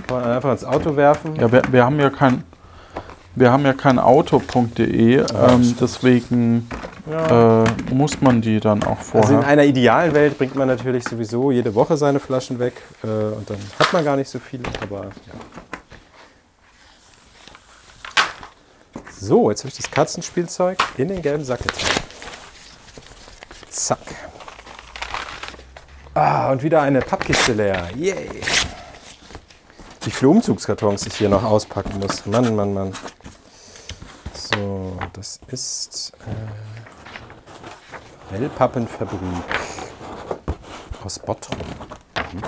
kann 0.07 0.21
man 0.21 0.25
einfach 0.25 0.53
ins 0.53 0.65
Auto 0.65 0.95
werfen. 0.97 1.35
Ja, 1.37 1.51
wir, 1.51 1.63
wir 1.71 1.85
haben 1.85 1.99
ja 1.99 2.11
kein, 2.11 2.45
wir 3.35 3.51
haben 3.51 3.65
ja 3.65 3.73
kein 3.73 3.99
Auto.de, 3.99 5.17
ähm, 5.19 5.77
deswegen 5.81 6.69
Ja. 7.11 7.65
äh, 7.65 7.67
muss 7.93 8.21
man 8.21 8.41
die 8.41 8.61
dann 8.61 8.83
auch 8.85 8.97
Also 8.99 9.17
in 9.17 9.25
vorher. 9.25 9.47
einer 9.47 9.65
idealen 9.65 10.15
Welt 10.15 10.39
bringt 10.39 10.55
man 10.55 10.69
natürlich 10.69 11.05
sowieso 11.09 11.51
jede 11.51 11.75
Woche 11.75 11.97
seine 11.97 12.21
Flaschen 12.21 12.59
weg 12.61 12.75
äh, 13.03 13.07
und 13.09 13.51
dann 13.51 13.59
hat 13.81 13.93
man 13.93 14.05
gar 14.05 14.17
nicht 14.17 14.31
so 14.31 14.39
viele, 14.39 14.63
aber 14.81 15.07
ja. 15.07 15.11
So, 19.27 19.49
jetzt 19.49 19.61
habe 19.61 19.71
ich 19.71 19.77
das 19.77 19.91
Katzenspielzeug 19.91 20.77
in 20.99 21.09
den 21.09 21.23
gelben 21.23 21.47
Sack 21.47 21.63
getan. 21.63 21.89
Zack. 23.71 23.99
Ah, 26.13 26.53
und 26.53 26.63
wieder 26.63 26.83
eine 26.83 27.01
Pappkiste 27.01 27.55
leer. 27.55 27.89
Yay. 27.97 28.43
Wie 30.03 30.11
viele 30.11 30.29
Umzugskartons 30.29 31.07
ich 31.07 31.15
hier 31.15 31.31
noch 31.31 31.43
auspacken 31.43 32.01
muss. 32.01 32.27
Mann, 32.27 32.55
Mann, 32.55 32.75
Mann. 32.75 32.93
So, 34.35 34.99
das 35.15 35.41
ist 35.47 36.13
äh, 38.31 38.35
Wellpappenfabrik 38.39 39.21
aus 41.03 41.19
Bottrop. 41.19 41.57
Mhm. 42.35 42.43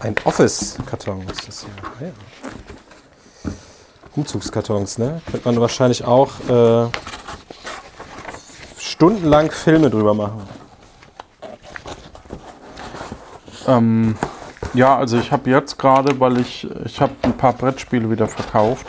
Ein 0.00 0.14
Office-Karton 0.24 1.26
ist 1.28 1.48
das 1.48 1.60
hier. 1.62 1.70
Ah, 1.82 2.04
ja. 2.04 3.50
Umzugskartons, 4.14 4.98
ne? 4.98 5.20
Könnte 5.30 5.48
man 5.48 5.60
wahrscheinlich 5.60 6.04
auch 6.04 6.30
äh, 6.48 6.88
stundenlang 8.78 9.50
Filme 9.50 9.90
drüber 9.90 10.14
machen. 10.14 10.48
Ähm, 13.66 14.16
Ja, 14.74 14.96
also 14.98 15.18
ich 15.18 15.32
habe 15.32 15.50
jetzt 15.50 15.78
gerade, 15.78 16.18
weil 16.20 16.38
ich, 16.38 16.68
ich 16.84 17.00
habe 17.00 17.12
ein 17.22 17.36
paar 17.36 17.52
Brettspiele 17.52 18.10
wieder 18.10 18.28
verkauft. 18.28 18.86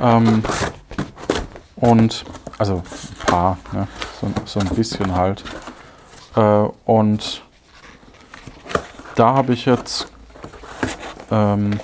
Ähm, 0.00 0.42
und, 1.76 2.24
also 2.58 2.76
ein 2.76 3.26
paar, 3.26 3.58
ne? 3.72 3.86
so, 4.20 4.28
so 4.44 4.60
ein 4.60 4.68
bisschen 4.70 5.14
halt. 5.14 5.44
Äh, 6.36 6.40
und 6.86 7.42
da 9.18 9.34
habe 9.34 9.52
ich 9.52 9.64
jetzt, 9.66 10.06
ähm, 11.30 11.80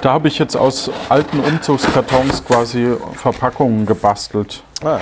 da 0.00 0.12
habe 0.14 0.28
ich 0.28 0.38
jetzt 0.38 0.56
aus 0.56 0.90
alten 1.08 1.40
Umzugskartons 1.40 2.44
quasi 2.44 2.96
Verpackungen 3.14 3.84
gebastelt, 3.86 4.62
Ah, 4.84 5.00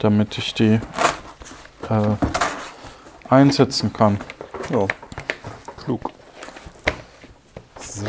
damit 0.00 0.36
ich 0.38 0.54
die 0.54 0.80
äh, 1.88 3.28
einsetzen 3.28 3.92
kann. 3.92 4.18
ja. 4.70 4.86
Klug. 5.84 6.10
So, 7.78 8.04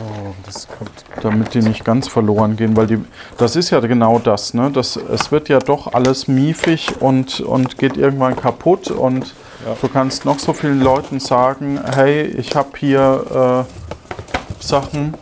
das 0.45 0.67
kommt. 0.67 0.91
damit 1.21 1.53
die 1.53 1.61
nicht 1.61 1.85
ganz 1.85 2.07
verloren 2.07 2.57
gehen, 2.57 2.75
weil 2.75 2.87
die, 2.87 2.99
das 3.37 3.55
ist 3.55 3.69
ja 3.69 3.79
genau 3.79 4.17
das, 4.19 4.53
ne? 4.55 4.71
Das, 4.71 4.95
es 4.95 5.31
wird 5.31 5.47
ja 5.47 5.59
doch 5.59 5.93
alles 5.93 6.27
miefig 6.27 6.99
und, 6.99 7.39
und 7.39 7.77
geht 7.77 7.95
irgendwann 7.97 8.35
kaputt 8.35 8.89
und 8.89 9.33
Ja. 9.67 9.75
du 9.81 9.89
kannst 9.89 10.23
noch 10.23 10.39
so 10.39 10.53
vielen 10.53 10.81
Leuten 10.81 11.19
sagen, 11.19 11.79
hey, 11.93 12.23
ich 12.23 12.55
habe 12.55 12.69
hier 12.77 13.65
äh, 13.67 14.63
Sachen, 14.63 15.13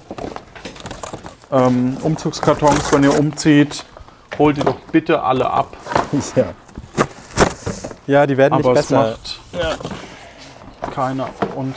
ähm, 1.51 1.97
Umzugskartons, 2.01 2.91
wenn 2.93 3.03
ihr 3.03 3.17
umzieht, 3.17 3.83
holt 4.37 4.57
die 4.57 4.61
doch 4.61 4.79
bitte 4.91 5.23
alle 5.23 5.49
ab. 5.49 5.75
Ja. 6.35 6.45
Ja, 8.07 8.27
die 8.27 8.37
werden 8.37 8.57
nicht 8.57 8.67
Aber 8.67 8.79
es 8.79 8.85
besser. 8.87 9.17
macht 9.51 10.93
keiner. 10.93 11.27
Und 11.55 11.73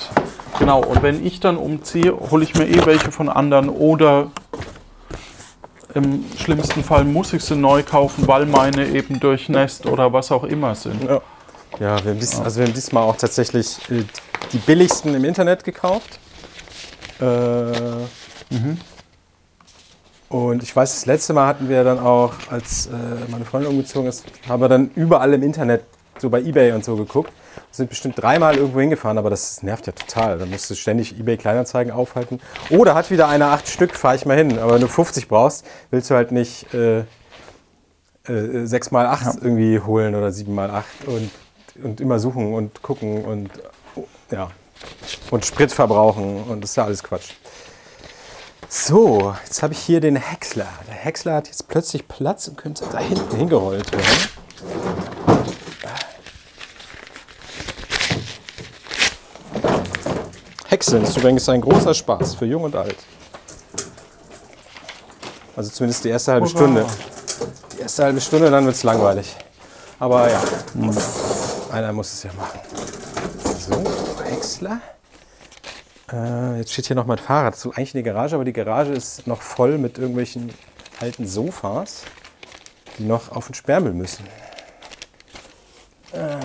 genau, 0.58 0.84
und 0.84 1.02
wenn 1.02 1.24
ich 1.26 1.40
dann 1.40 1.56
umziehe, 1.56 2.14
hole 2.30 2.44
ich 2.44 2.54
mir 2.54 2.68
eh 2.68 2.84
welche 2.84 3.10
von 3.10 3.30
anderen 3.30 3.70
oder 3.70 4.30
im 5.94 6.22
schlimmsten 6.36 6.84
Fall 6.84 7.04
muss 7.04 7.32
ich 7.32 7.42
sie 7.42 7.56
neu 7.56 7.82
kaufen, 7.82 8.28
weil 8.28 8.44
meine 8.44 8.86
eben 8.88 9.20
durchnässt 9.20 9.86
oder 9.86 10.12
was 10.12 10.30
auch 10.30 10.44
immer 10.44 10.74
sind. 10.74 11.02
Ja, 11.02 11.22
ja 11.80 12.02
wir 12.04 12.12
haben 12.12 12.20
dies, 12.20 12.38
also 12.40 12.60
wir 12.60 12.66
haben 12.66 12.74
diesmal 12.74 13.02
auch 13.04 13.16
tatsächlich 13.16 13.78
äh, 13.90 14.04
die 14.52 14.58
billigsten 14.58 15.14
im 15.14 15.24
Internet 15.24 15.64
gekauft. 15.64 16.18
Äh, 17.20 17.24
Und 20.28 20.62
ich 20.62 20.74
weiß, 20.76 20.92
das 20.94 21.06
letzte 21.06 21.32
Mal 21.32 21.46
hatten 21.46 21.68
wir 21.68 21.84
dann 21.84 21.98
auch, 21.98 22.34
als 22.50 22.86
äh, 22.86 22.90
meine 23.28 23.44
Freundin 23.46 23.70
umgezogen 23.70 24.08
ist, 24.08 24.24
haben 24.48 24.60
wir 24.60 24.68
dann 24.68 24.90
überall 24.94 25.32
im 25.32 25.42
Internet, 25.42 25.84
so 26.18 26.28
bei 26.30 26.40
Ebay 26.42 26.72
und 26.72 26.84
so 26.84 26.96
geguckt. 26.96 27.32
Sind 27.70 27.88
bestimmt 27.90 28.20
dreimal 28.20 28.56
irgendwo 28.56 28.80
hingefahren, 28.80 29.18
aber 29.18 29.30
das 29.30 29.62
nervt 29.62 29.86
ja 29.86 29.92
total. 29.92 30.38
Da 30.38 30.46
musst 30.46 30.68
du 30.70 30.74
ständig 30.74 31.18
Ebay 31.18 31.36
Kleinanzeigen 31.36 31.92
aufhalten. 31.92 32.40
Oder 32.70 32.94
hat 32.94 33.10
wieder 33.10 33.28
eine 33.28 33.46
acht 33.46 33.68
Stück, 33.68 33.94
fahre 33.94 34.16
ich 34.16 34.26
mal 34.26 34.36
hin. 34.36 34.58
Aber 34.58 34.74
wenn 34.74 34.80
du 34.80 34.88
50 34.88 35.28
brauchst, 35.28 35.64
willst 35.90 36.10
du 36.10 36.14
halt 36.14 36.30
nicht 36.32 36.72
äh, 36.74 37.00
äh, 38.28 38.66
6 38.66 38.90
mal 38.90 39.06
8 39.06 39.42
irgendwie 39.42 39.80
holen 39.80 40.14
oder 40.14 40.30
7 40.30 40.54
mal 40.54 40.70
8 40.70 40.86
und, 41.06 41.30
und 41.82 42.00
immer 42.00 42.18
suchen 42.18 42.52
und 42.54 42.82
gucken 42.82 43.24
und 43.24 43.50
ja. 44.30 44.50
Und 45.30 45.44
Sprit 45.44 45.72
verbrauchen 45.72 46.44
und 46.44 46.60
das 46.60 46.70
ist 46.70 46.76
ja 46.76 46.84
alles 46.84 47.02
Quatsch. 47.02 47.32
So, 48.68 49.34
jetzt 49.44 49.62
habe 49.62 49.72
ich 49.72 49.78
hier 49.80 50.00
den 50.00 50.16
Häcksler. 50.16 50.68
Der 50.86 50.94
Häcksler 50.94 51.34
hat 51.34 51.46
jetzt 51.46 51.68
plötzlich 51.68 52.06
Platz 52.06 52.48
und 52.48 52.56
könnte 52.56 52.84
da 52.92 52.98
hinten 52.98 53.36
hingerollt 53.36 53.90
werden. 53.92 54.28
Häckseln 60.68 61.02
ist 61.02 61.16
übrigens 61.16 61.48
ein 61.48 61.62
großer 61.62 61.94
Spaß 61.94 62.34
für 62.34 62.44
Jung 62.44 62.62
und 62.62 62.76
Alt. 62.76 62.98
Also 65.56 65.70
zumindest 65.70 66.04
die 66.04 66.10
erste 66.10 66.32
halbe. 66.32 66.46
Stunde. 66.46 66.86
Die 67.74 67.80
erste 67.80 68.04
halbe 68.04 68.20
Stunde, 68.20 68.50
dann 68.50 68.66
wird 68.66 68.76
es 68.76 68.82
langweilig. 68.82 69.34
Aber 69.98 70.30
ja, 70.30 70.40
einer 71.78 71.92
muss 71.92 72.12
es 72.12 72.22
ja 72.24 72.32
machen. 72.32 72.58
So, 73.58 73.84
Häcksler. 74.24 74.80
Äh, 76.12 76.58
jetzt 76.58 76.72
steht 76.72 76.86
hier 76.86 76.96
noch 76.96 77.06
mein 77.06 77.18
Fahrrad. 77.18 77.54
Das 77.54 77.64
ist 77.64 77.76
eigentlich 77.76 77.94
eine 77.94 78.02
Garage, 78.02 78.34
aber 78.34 78.44
die 78.44 78.52
Garage 78.52 78.92
ist 78.92 79.26
noch 79.26 79.42
voll 79.42 79.78
mit 79.78 79.96
irgendwelchen 79.98 80.52
alten 81.00 81.26
Sofas, 81.26 82.02
die 82.98 83.04
noch 83.04 83.30
auf 83.30 83.46
den 83.46 83.54
Sperrmüll 83.54 83.92
müssen. 83.92 84.24
Äh. 86.12 86.38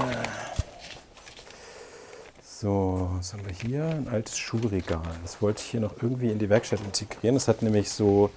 So, 2.44 3.10
was 3.18 3.34
haben 3.34 3.46
wir 3.46 3.54
hier? 3.54 3.86
Ein 3.86 4.08
altes 4.10 4.38
Schuhregal. 4.38 5.02
Das 5.24 5.42
wollte 5.42 5.62
ich 5.62 5.72
hier 5.72 5.80
noch 5.80 5.96
irgendwie 6.02 6.32
in 6.32 6.40
die 6.40 6.50
Werkstatt 6.50 6.80
integrieren. 6.82 7.36
Das 7.36 7.48
hat 7.48 7.62
nämlich 7.62 7.90
so 7.90 8.30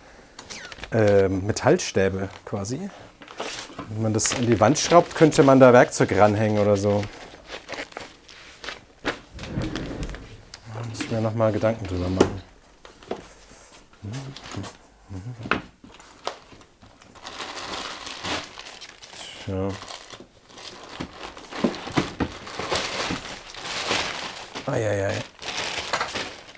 ähm, 0.93 1.47
Metallstäbe 1.47 2.29
quasi. 2.45 2.91
Wenn 3.89 4.03
man 4.03 4.12
das 4.12 4.35
an 4.35 4.47
die 4.47 4.59
Wand 4.59 4.79
schraubt, 4.79 5.15
könnte 5.15 5.43
man 5.43 5.61
da 5.61 5.73
Werkzeug 5.73 6.17
ranhängen 6.19 6.59
oder 6.59 6.77
so. 6.77 7.03
Da 10.75 10.89
muss 10.89 11.01
ich 11.01 11.11
mir 11.11 11.21
nochmal 11.21 11.53
Gedanken 11.53 11.87
drüber 11.87 12.09
machen. 12.09 12.43
Tja. 19.45 19.69
Eieiei. 24.67 25.15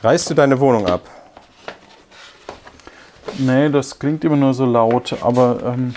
Reißt 0.02 0.31
du 0.31 0.35
deine 0.35 0.59
Wohnung 0.59 0.87
ab? 0.87 1.02
Nee, 3.37 3.68
das 3.68 3.98
klingt 3.98 4.24
immer 4.24 4.37
nur 4.37 4.54
so 4.54 4.64
laut, 4.64 5.14
aber 5.22 5.61
ähm, 5.64 5.94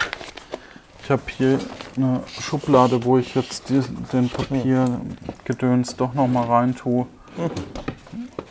habe 1.12 1.22
hier 1.38 1.60
eine 1.96 2.22
Schublade, 2.40 3.04
wo 3.04 3.18
ich 3.18 3.36
jetzt 3.36 3.70
die, 3.70 3.82
den 4.12 4.30
Papiergedöns 4.30 5.96
doch 5.96 6.14
noch 6.14 6.28
mal 6.28 6.46
rein 6.46 6.76
tue. 6.76 7.06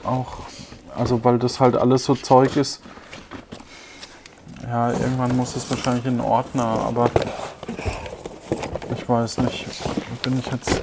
Auch, 0.05 0.39
also 0.97 1.25
weil 1.25 1.39
das 1.39 1.61
halt 1.61 1.77
alles 1.77 2.05
so 2.05 2.15
Zeug 2.15 2.57
ist. 2.57 2.81
Ja, 4.63 4.93
irgendwann 4.93 5.37
muss 5.37 5.57
es 5.57 5.69
wahrscheinlich 5.71 6.07
in 6.07 6.19
den 6.19 6.21
Ordner, 6.21 6.65
aber 6.65 7.11
ich 8.95 9.09
weiß 9.09 9.39
nicht, 9.39 9.67
bin 10.23 10.39
ich 10.39 10.47
jetzt 10.47 10.83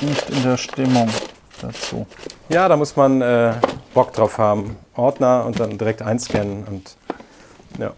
nicht 0.00 0.30
in 0.30 0.42
der 0.42 0.56
Stimmung 0.56 1.08
dazu. 1.60 2.06
Ja, 2.48 2.68
da 2.68 2.76
muss 2.76 2.96
man 2.96 3.20
äh, 3.22 3.54
Bock 3.94 4.12
drauf 4.12 4.38
haben. 4.38 4.76
Ordner 4.94 5.44
und 5.46 5.58
dann 5.58 5.78
direkt 5.78 6.02
einscannen 6.02 6.64
und 6.64 6.96
ja. 7.78 7.92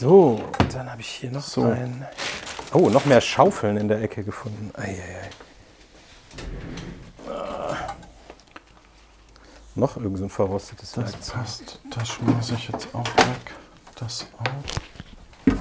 So, 0.00 0.40
dann 0.72 0.90
habe 0.90 1.02
ich 1.02 1.08
hier 1.08 1.30
noch 1.30 1.42
So. 1.42 1.62
ein. 1.64 2.06
Oh, 2.72 2.88
noch 2.88 3.04
mehr 3.04 3.20
Schaufeln 3.20 3.76
in 3.76 3.86
der 3.88 4.00
Ecke 4.00 4.24
gefunden. 4.24 4.70
Eieiei. 4.74 5.30
Ah. 7.28 7.76
Noch 9.74 9.98
irgend 9.98 10.16
so 10.16 10.24
ein 10.24 10.30
verrostetes 10.30 10.92
Das 10.92 11.12
Werkzeug. 11.12 11.34
passt. 11.36 11.80
Das 11.90 12.08
schmeiße 12.08 12.54
ich 12.54 12.68
jetzt 12.68 12.88
auch 12.94 13.04
weg. 13.04 13.52
Das 13.96 14.26
auch. 14.38 15.54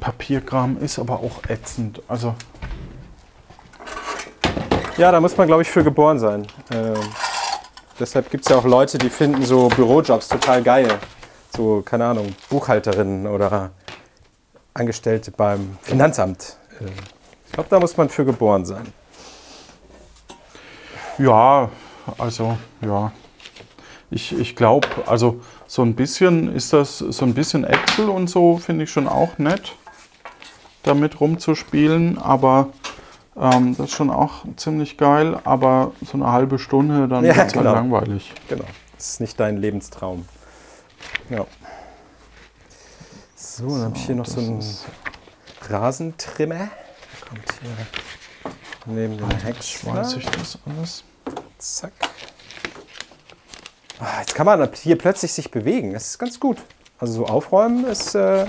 Papierkram 0.00 0.78
ist 0.78 0.98
aber 0.98 1.20
auch 1.20 1.44
ätzend. 1.48 2.02
Also, 2.08 2.34
Ja, 4.98 5.12
da 5.12 5.20
muss 5.20 5.36
man, 5.36 5.46
glaube 5.46 5.62
ich, 5.62 5.70
für 5.70 5.84
geboren 5.84 6.18
sein. 6.18 6.44
Ähm, 6.72 6.96
deshalb 8.00 8.32
gibt 8.32 8.44
es 8.44 8.50
ja 8.50 8.56
auch 8.56 8.64
Leute, 8.64 8.98
die 8.98 9.10
finden 9.10 9.44
so 9.44 9.68
Bürojobs 9.68 10.26
total 10.26 10.60
geil. 10.60 10.88
So, 11.56 11.82
keine 11.82 12.06
Ahnung, 12.06 12.34
Buchhalterinnen 12.50 13.28
oder 13.28 13.70
Angestellte 14.74 15.30
beim 15.30 15.78
Finanzamt. 15.82 16.56
Äh, 16.80 16.86
ich 17.46 17.52
glaube, 17.52 17.68
da 17.70 17.78
muss 17.78 17.96
man 17.96 18.08
für 18.08 18.24
geboren 18.24 18.64
sein. 18.64 18.92
ja, 21.16 21.68
also, 22.18 22.58
ja. 22.80 23.12
Ich, 24.10 24.36
ich 24.36 24.56
glaube, 24.56 24.88
also 25.06 25.40
so 25.68 25.82
ein 25.82 25.94
bisschen 25.94 26.52
ist 26.52 26.72
das, 26.72 26.98
so 26.98 27.24
ein 27.24 27.34
bisschen 27.34 27.62
Excel 27.62 28.08
und 28.08 28.28
so 28.28 28.56
finde 28.56 28.82
ich 28.82 28.90
schon 28.90 29.06
auch 29.06 29.38
nett, 29.38 29.76
damit 30.82 31.20
rumzuspielen, 31.20 32.18
aber 32.18 32.70
ähm, 33.40 33.76
das 33.76 33.86
ist 33.90 33.96
schon 33.96 34.10
auch 34.10 34.44
ziemlich 34.56 34.96
geil, 34.96 35.38
aber 35.44 35.92
so 36.04 36.14
eine 36.14 36.30
halbe 36.32 36.58
Stunde, 36.58 37.08
dann 37.08 37.24
Ja, 37.24 37.36
wird 37.36 37.46
es 37.48 37.52
genau. 37.52 37.66
halt 37.66 37.76
langweilig. 37.76 38.32
Genau. 38.48 38.64
Das 38.96 39.10
ist 39.10 39.20
nicht 39.20 39.38
dein 39.38 39.56
Lebenstraum. 39.58 40.26
Ja. 41.30 41.46
So, 43.36 43.68
dann 43.68 43.82
habe 43.84 43.96
ich 43.96 44.06
hier 44.06 44.14
noch 44.16 44.26
so 44.26 44.40
einen 44.40 44.64
Rasentrimmer. 45.68 46.68
Kommt 47.28 47.44
hier 47.60 47.86
neben 48.86 49.16
den 49.18 49.30
Häcksler. 49.30 49.94
Weiß 49.94 50.16
ich 50.16 50.26
das 50.26 50.58
alles? 50.66 51.04
Zack. 51.58 51.92
Ah, 54.00 54.20
Jetzt 54.20 54.34
kann 54.34 54.46
man 54.46 54.68
hier 54.74 54.96
plötzlich 54.96 55.32
sich 55.32 55.50
bewegen. 55.50 55.92
Das 55.92 56.08
ist 56.08 56.18
ganz 56.18 56.38
gut. 56.38 56.58
Also 56.98 57.12
so 57.12 57.26
aufräumen 57.26 57.84
ist, 57.84 58.14
äh, 58.14 58.46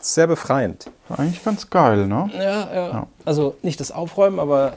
sehr 0.00 0.26
befreiend. 0.26 0.90
Eigentlich 1.08 1.44
ganz 1.44 1.68
geil, 1.70 2.06
ne? 2.06 2.30
Ja, 2.34 2.42
ja. 2.42 2.88
Ja. 2.88 3.06
Also 3.24 3.56
nicht 3.62 3.80
das 3.80 3.90
Aufräumen, 3.90 4.38
aber 4.38 4.74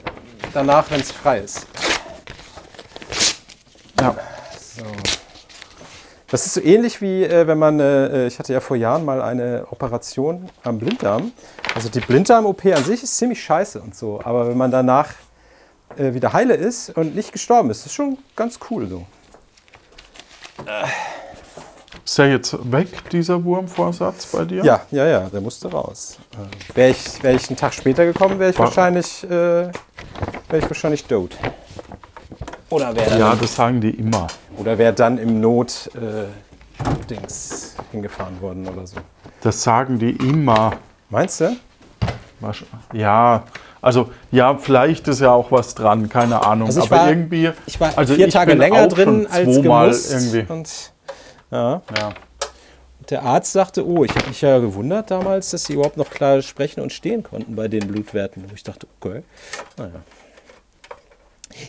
danach, 0.52 0.90
wenn 0.90 1.00
es 1.00 1.12
frei 1.12 1.38
ist. 1.38 1.66
Ja. 4.00 4.16
So. 4.58 4.84
Das 6.28 6.46
ist 6.46 6.54
so 6.54 6.60
ähnlich 6.60 7.00
wie 7.00 7.22
äh, 7.22 7.46
wenn 7.46 7.58
man, 7.58 7.78
äh, 7.78 8.26
ich 8.26 8.38
hatte 8.38 8.52
ja 8.52 8.60
vor 8.60 8.76
Jahren 8.76 9.04
mal 9.04 9.22
eine 9.22 9.66
Operation 9.70 10.48
am 10.64 10.78
Blinddarm. 10.78 11.32
Also 11.74 11.88
die 11.88 12.00
Blinddarm-OP 12.00 12.66
an 12.66 12.84
sich 12.84 13.02
ist 13.02 13.16
ziemlich 13.16 13.42
scheiße 13.42 13.80
und 13.80 13.94
so, 13.94 14.20
aber 14.24 14.48
wenn 14.48 14.56
man 14.56 14.70
danach 14.70 15.12
äh, 15.96 16.14
wieder 16.14 16.32
heile 16.32 16.54
ist 16.54 16.90
und 16.96 17.14
nicht 17.14 17.32
gestorben 17.32 17.70
ist, 17.70 17.86
ist 17.86 17.94
schon 17.94 18.18
ganz 18.36 18.58
cool 18.70 18.88
so. 18.88 19.06
Ist 22.04 22.18
der 22.18 22.30
jetzt 22.30 22.54
weg, 22.70 23.08
dieser 23.10 23.42
Wurmvorsatz 23.42 24.26
bei 24.26 24.44
dir? 24.44 24.62
Ja, 24.62 24.82
ja, 24.90 25.06
ja, 25.06 25.20
der 25.20 25.40
musste 25.40 25.70
raus. 25.70 26.18
Wäre 26.74 26.90
ich, 26.90 27.22
wär 27.22 27.34
ich 27.34 27.48
einen 27.48 27.56
Tag 27.56 27.72
später 27.72 28.04
gekommen, 28.04 28.38
wäre 28.38 28.50
ich 28.50 28.58
War- 28.58 28.66
wahrscheinlich, 28.66 29.24
äh, 29.24 29.28
wäre 29.30 29.70
ich 30.58 30.68
wahrscheinlich 30.68 31.04
tot. 31.04 31.36
Oder 32.68 32.94
wäre 32.94 33.18
Ja, 33.18 33.34
das 33.34 33.54
sagen 33.56 33.80
die 33.80 33.90
immer. 33.90 34.26
oder 34.58 34.76
wäre 34.76 34.92
dann 34.92 35.16
im 35.18 35.40
Not 35.40 35.90
äh, 35.94 36.26
Dings 37.08 37.74
hingefahren 37.90 38.38
worden 38.42 38.68
oder 38.68 38.86
so. 38.86 38.96
Das 39.40 39.62
sagen 39.62 39.98
die 39.98 40.10
immer. 40.10 40.72
Meinst 41.08 41.40
du? 41.40 41.56
Ja, 42.92 43.44
also 43.80 44.10
ja, 44.30 44.56
vielleicht 44.58 45.08
ist 45.08 45.20
ja 45.20 45.32
auch 45.32 45.50
was 45.50 45.74
dran, 45.74 46.08
keine 46.10 46.44
Ahnung. 46.44 46.66
Also 46.66 46.80
ich 46.80 46.86
aber 46.92 47.00
war- 47.02 47.08
irgendwie. 47.08 47.50
Ich 47.64 47.80
war 47.80 47.96
also 47.96 48.14
vier 48.14 48.26
ich 48.26 48.34
Tage 48.34 48.50
bin 48.50 48.58
länger 48.58 48.88
drin 48.88 49.26
als 49.30 49.62
gemusst. 49.62 50.12
irgendwie. 50.12 50.52
Und 50.52 50.68
ja, 51.50 51.82
Ja. 51.98 52.12
der 53.10 53.22
Arzt 53.22 53.52
sagte, 53.52 53.86
oh, 53.86 54.04
ich 54.04 54.14
habe 54.14 54.28
mich 54.28 54.40
ja 54.40 54.58
gewundert 54.58 55.10
damals, 55.10 55.50
dass 55.50 55.64
sie 55.64 55.74
überhaupt 55.74 55.96
noch 55.96 56.10
klar 56.10 56.40
sprechen 56.42 56.80
und 56.80 56.92
stehen 56.92 57.22
konnten 57.22 57.54
bei 57.56 57.68
den 57.68 57.86
Blutwerten. 57.86 58.44
Wo 58.48 58.54
ich 58.54 58.62
dachte, 58.62 58.86
okay, 59.00 59.22
naja. 59.76 60.00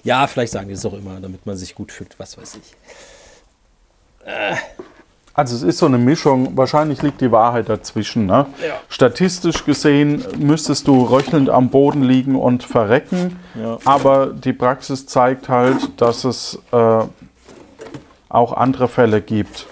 Ja, 0.04 0.26
vielleicht 0.28 0.52
sagen 0.54 0.68
die 0.68 0.74
es 0.74 0.86
auch 0.86 0.94
immer, 0.94 1.20
damit 1.20 1.46
man 1.46 1.56
sich 1.58 1.76
gut 1.76 1.92
fühlt, 1.92 2.18
was 2.18 2.38
weiß 2.38 2.56
ich. 2.56 2.74
Also 5.34 5.56
es 5.58 5.64
ist 5.64 5.78
so 5.80 5.86
eine 5.86 5.98
Mischung, 5.98 6.56
wahrscheinlich 6.58 7.02
liegt 7.02 7.20
die 7.22 7.32
Wahrheit 7.32 7.68
dazwischen. 7.68 8.26
Ne? 8.26 8.46
Ja. 8.66 8.80
Statistisch 8.88 9.66
gesehen 9.66 10.26
müsstest 10.40 10.88
du 10.88 11.04
röchelnd 11.04 11.50
am 11.50 11.70
Boden 11.70 12.02
liegen 12.04 12.36
und 12.38 12.64
verrecken, 12.64 13.38
Ja. 13.54 13.78
aber 13.84 14.28
die 14.28 14.54
Praxis 14.54 15.06
zeigt 15.06 15.50
halt, 15.50 16.02
dass 16.02 16.24
es 16.24 16.58
äh, 16.72 17.00
auch 18.36 18.54
andere 18.54 18.88
Fälle 18.88 19.22
gibt. 19.22 19.68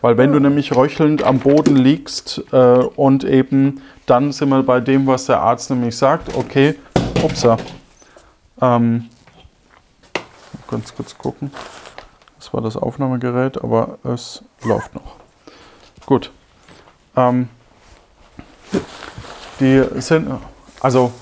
Weil 0.00 0.16
wenn 0.18 0.32
du 0.32 0.40
nämlich 0.40 0.74
röchelnd 0.74 1.22
am 1.22 1.40
Boden 1.40 1.76
liegst 1.76 2.42
äh, 2.52 2.56
und 2.56 3.24
eben 3.24 3.82
dann 4.06 4.32
sind 4.32 4.50
wir 4.50 4.62
bei 4.62 4.80
dem, 4.80 5.06
was 5.06 5.26
der 5.26 5.40
Arzt 5.40 5.68
nämlich 5.70 5.96
sagt, 5.96 6.36
okay, 6.36 6.76
upsa, 7.22 7.56
ähm, 8.60 9.08
ganz 10.70 10.94
kurz 10.94 11.18
gucken. 11.18 11.50
Das 12.38 12.54
war 12.54 12.60
das 12.60 12.76
Aufnahmegerät, 12.76 13.62
aber 13.62 13.98
es 14.04 14.44
läuft 14.62 14.94
noch. 14.94 15.16
Gut. 16.06 16.30
Ähm, 17.16 17.48
die 19.58 19.82
sind, 19.96 20.28
also 20.80 21.12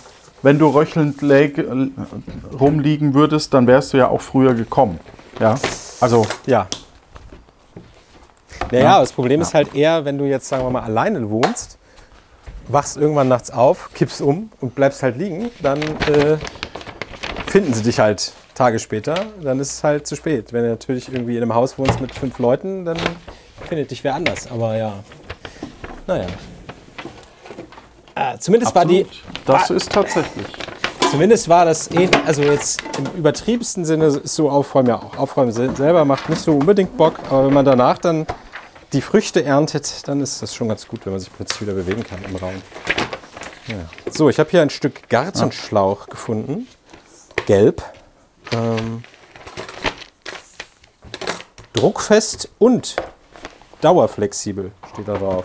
wenn 0.43 0.59
du 0.59 0.69
röchelnd 0.69 1.23
rumliegen 1.23 3.15
würdest, 3.15 3.55
dann 3.55 3.67
wärst 3.67 3.95
du 3.95 3.97
ja 3.97 4.09
auch 4.09 4.21
früher 4.21 4.53
gekommen. 4.53 5.01
Ja, 5.41 5.55
also 6.05 6.27
Ja. 6.47 6.67
Naja, 8.71 9.01
das 9.01 9.13
Problem 9.13 9.41
ist 9.41 9.55
halt 9.55 9.75
eher, 9.75 10.05
wenn 10.05 10.19
du 10.19 10.25
jetzt, 10.25 10.49
sagen 10.49 10.65
wir 10.65 10.71
mal, 10.71 10.83
alleine 10.83 11.31
wohnst, 11.31 11.79
wachst 12.69 12.97
irgendwann 12.97 13.29
nachts 13.29 13.51
auf, 13.51 13.91
kippst 13.95 14.21
um 14.21 14.51
und 14.61 14.75
bleibst 14.75 15.03
halt 15.03 15.17
liegen, 15.17 15.51
dann 15.63 15.81
äh, 15.81 16.37
finden 17.47 17.73
sie 17.73 17.83
dich 17.83 18.01
halt 18.01 18.33
Tage 18.55 18.79
später, 18.79 19.15
dann 19.43 19.61
ist 19.61 19.73
es 19.73 19.85
halt 19.85 20.07
zu 20.07 20.17
spät. 20.17 20.53
Wenn 20.53 20.65
du 20.65 20.71
natürlich 20.71 21.13
irgendwie 21.13 21.37
in 21.37 21.43
einem 21.43 21.55
Haus 21.55 21.79
wohnst 21.79 22.01
mit 22.01 22.15
fünf 22.15 22.39
Leuten, 22.39 22.85
dann 22.85 22.99
findet 23.67 23.91
dich 23.91 24.05
wer 24.05 24.15
anders. 24.15 24.51
Aber 24.51 24.77
ja, 24.77 24.95
naja. 26.07 26.27
Äh, 28.15 28.39
zumindest 28.39 28.75
war 28.75 28.85
die, 28.85 29.05
absolut. 29.05 29.21
das 29.47 29.71
ist 29.71 29.93
tatsächlich. 29.93 30.47
Zumindest 31.11 31.49
war 31.49 31.65
das, 31.65 31.91
eh, 31.93 32.09
also 32.27 32.43
jetzt 32.43 32.83
im 32.99 33.07
übertriebensten 33.19 33.85
Sinne 33.85 34.07
ist 34.07 34.35
so 34.35 34.51
Aufräumen 34.51 34.89
ja 34.89 34.97
auch. 34.97 35.17
Aufräumen 35.17 35.53
sel- 35.53 35.75
selber 35.77 36.05
macht 36.05 36.29
nicht 36.29 36.43
so 36.43 36.53
unbedingt 36.57 36.97
Bock, 36.97 37.21
aber 37.31 37.47
wenn 37.47 37.55
man 37.55 37.65
danach 37.65 37.99
dann 37.99 38.27
die 38.93 39.01
Früchte 39.01 39.45
erntet, 39.45 40.07
dann 40.09 40.21
ist 40.21 40.43
das 40.43 40.55
schon 40.55 40.69
ganz 40.69 40.89
gut, 40.89 41.05
wenn 41.07 41.13
man 41.13 41.21
sich 41.21 41.33
plötzlich 41.33 41.61
wieder 41.63 41.75
bewegen 41.75 42.03
kann 42.03 42.19
im 42.25 42.35
Raum. 42.37 42.55
Ja. 43.69 43.77
So, 44.11 44.29
ich 44.29 44.39
habe 44.39 44.51
hier 44.51 44.61
ein 44.63 44.71
Stück 44.71 45.09
Gartenschlauch 45.09 46.09
gefunden. 46.09 46.67
Gelb. 47.47 47.83
Ähm, 48.53 49.03
druckfest 51.73 52.51
und 52.59 52.97
dauerflexibel 53.81 54.73
steht 54.93 55.09
da 55.09 55.15
drauf. 55.15 55.45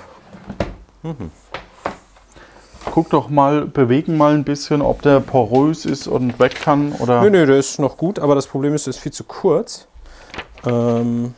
Guck 2.92 3.10
doch 3.12 3.30
mal, 3.30 3.66
bewegen 3.66 4.18
mal 4.18 4.34
ein 4.34 4.44
bisschen, 4.44 4.82
ob 4.82 5.02
der 5.02 5.20
porös 5.20 5.86
ist 5.86 6.08
und 6.08 6.40
weg 6.40 6.56
kann 6.56 6.94
oder. 6.94 7.22
Nö, 7.22 7.30
nö, 7.30 7.46
der 7.46 7.58
ist 7.58 7.80
noch 7.80 7.98
gut, 7.98 8.20
aber 8.20 8.36
das 8.36 8.48
Problem 8.48 8.74
ist, 8.74 8.88
der 8.88 8.92
ist 8.92 9.00
viel 9.00 9.12
zu 9.14 9.24
kurz. 9.24 9.88
Ähm, 10.66 11.34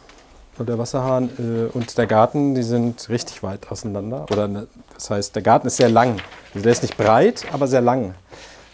und 0.58 0.70
der 0.70 0.78
Wasserhahn 0.78 1.30
äh, 1.40 1.76
und 1.76 1.98
der 1.98 2.08
Garten, 2.08 2.56
die 2.56 2.64
sind 2.64 3.08
richtig 3.10 3.44
weit 3.44 3.72
auseinander. 3.72 4.26
Oder 4.32 4.48
ne, 4.48 4.68
das 4.94 5.10
heißt, 5.10 5.36
der 5.36 5.42
Garten 5.44 5.68
ist 5.68 5.78
sehr 5.78 5.90
lang. 5.90 6.18
Also 6.54 6.64
der 6.64 6.72
ist 6.72 6.82
nicht 6.84 6.98
breit, 6.98 7.46
aber 7.52 7.68
sehr 7.68 7.82
lang. 7.82 8.14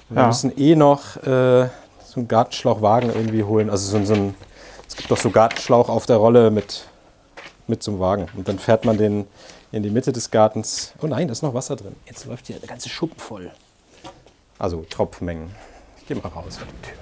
Wir 0.10 0.22
Ja. 0.22 0.28
müssen 0.28 0.52
eh 0.58 0.76
noch 0.76 1.18
äh, 1.18 1.68
so 2.06 2.18
einen 2.18 2.28
Gartenschlauchwagen 2.28 3.10
irgendwie 3.14 3.44
holen. 3.44 3.70
Also 3.70 3.90
so, 3.92 3.98
ein- 3.98 4.06
so 4.06 4.14
ein, 4.14 4.36
es 4.88 4.96
gibt 4.96 5.10
doch 5.12 5.18
so 5.18 5.30
Gartenschlauch 5.30 5.90
auf 5.90 6.06
der 6.06 6.18
Rolle 6.18 6.52
mit, 6.52 6.86
mit 7.68 7.84
so 7.84 7.92
einem 7.92 8.00
Wagen. 8.00 8.28
Und 8.36 8.48
dann 8.48 8.60
fährt 8.60 8.86
man 8.86 8.98
den 8.98 9.26
in 9.72 9.84
die 9.84 9.90
Mitte 9.90 10.12
des 10.12 10.32
Gartens. 10.32 10.94
Oh 11.02 11.08
nein, 11.08 11.28
da 11.28 11.32
ist 11.34 11.42
noch 11.44 11.54
Wasser 11.54 11.76
drin. 11.76 11.96
Jetzt 12.06 12.26
läuft 12.26 12.48
hier 12.48 12.58
der 12.60 12.68
ganze 12.70 12.90
Schuppen 12.90 13.20
voll. 13.20 13.52
Also 14.60 14.86
Tropfmengen. 14.90 15.50
Ich 16.00 16.08
gehe 16.08 16.18
mal 16.18 16.30
raus 16.30 16.58
vor 16.58 16.68
die 16.68 16.88
Tür. 16.88 16.98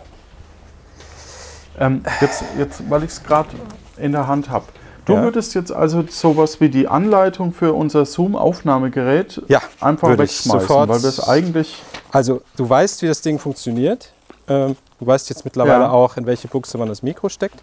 Ähm, 1.78 2.04
jetzt, 2.22 2.44
jetzt, 2.58 2.90
weil 2.90 3.04
ich 3.04 3.12
es 3.12 3.24
gerade 3.24 3.50
in 3.98 4.12
der 4.14 4.28
Hand 4.28 4.50
habe. 4.50 4.66
Du 5.06 5.14
Ja. 5.14 5.22
würdest 5.24 5.54
jetzt 5.54 5.72
also 5.72 6.04
sowas 6.10 6.60
wie 6.62 6.70
die 6.70 6.88
Anleitung 6.88 7.52
für 7.54 7.74
unser 7.74 8.06
Zoom-Aufnahmegerät 8.06 9.42
Ja, 9.48 9.62
einfach 9.80 10.08
würde 10.10 10.24
ich 10.24 10.32
wegschmeißen, 10.32 10.62
sofort- 10.62 10.90
weil 10.90 11.02
das 11.02 11.20
eigentlich. 11.28 11.84
Also, 12.12 12.42
du 12.56 12.68
weißt, 12.68 13.02
wie 13.04 13.08
das 13.08 13.22
Ding 13.22 13.38
funktioniert. 13.38 14.12
Ähm, 14.48 14.76
du 15.00 15.06
weißt 15.06 15.30
jetzt 15.30 15.46
mittlerweile 15.46 15.84
Ja. 15.84 15.92
auch, 15.92 16.18
in 16.18 16.26
welche 16.26 16.48
Buchse 16.48 16.78
man 16.78 16.88
das 16.88 17.04
Mikro 17.04 17.30
steckt, 17.30 17.62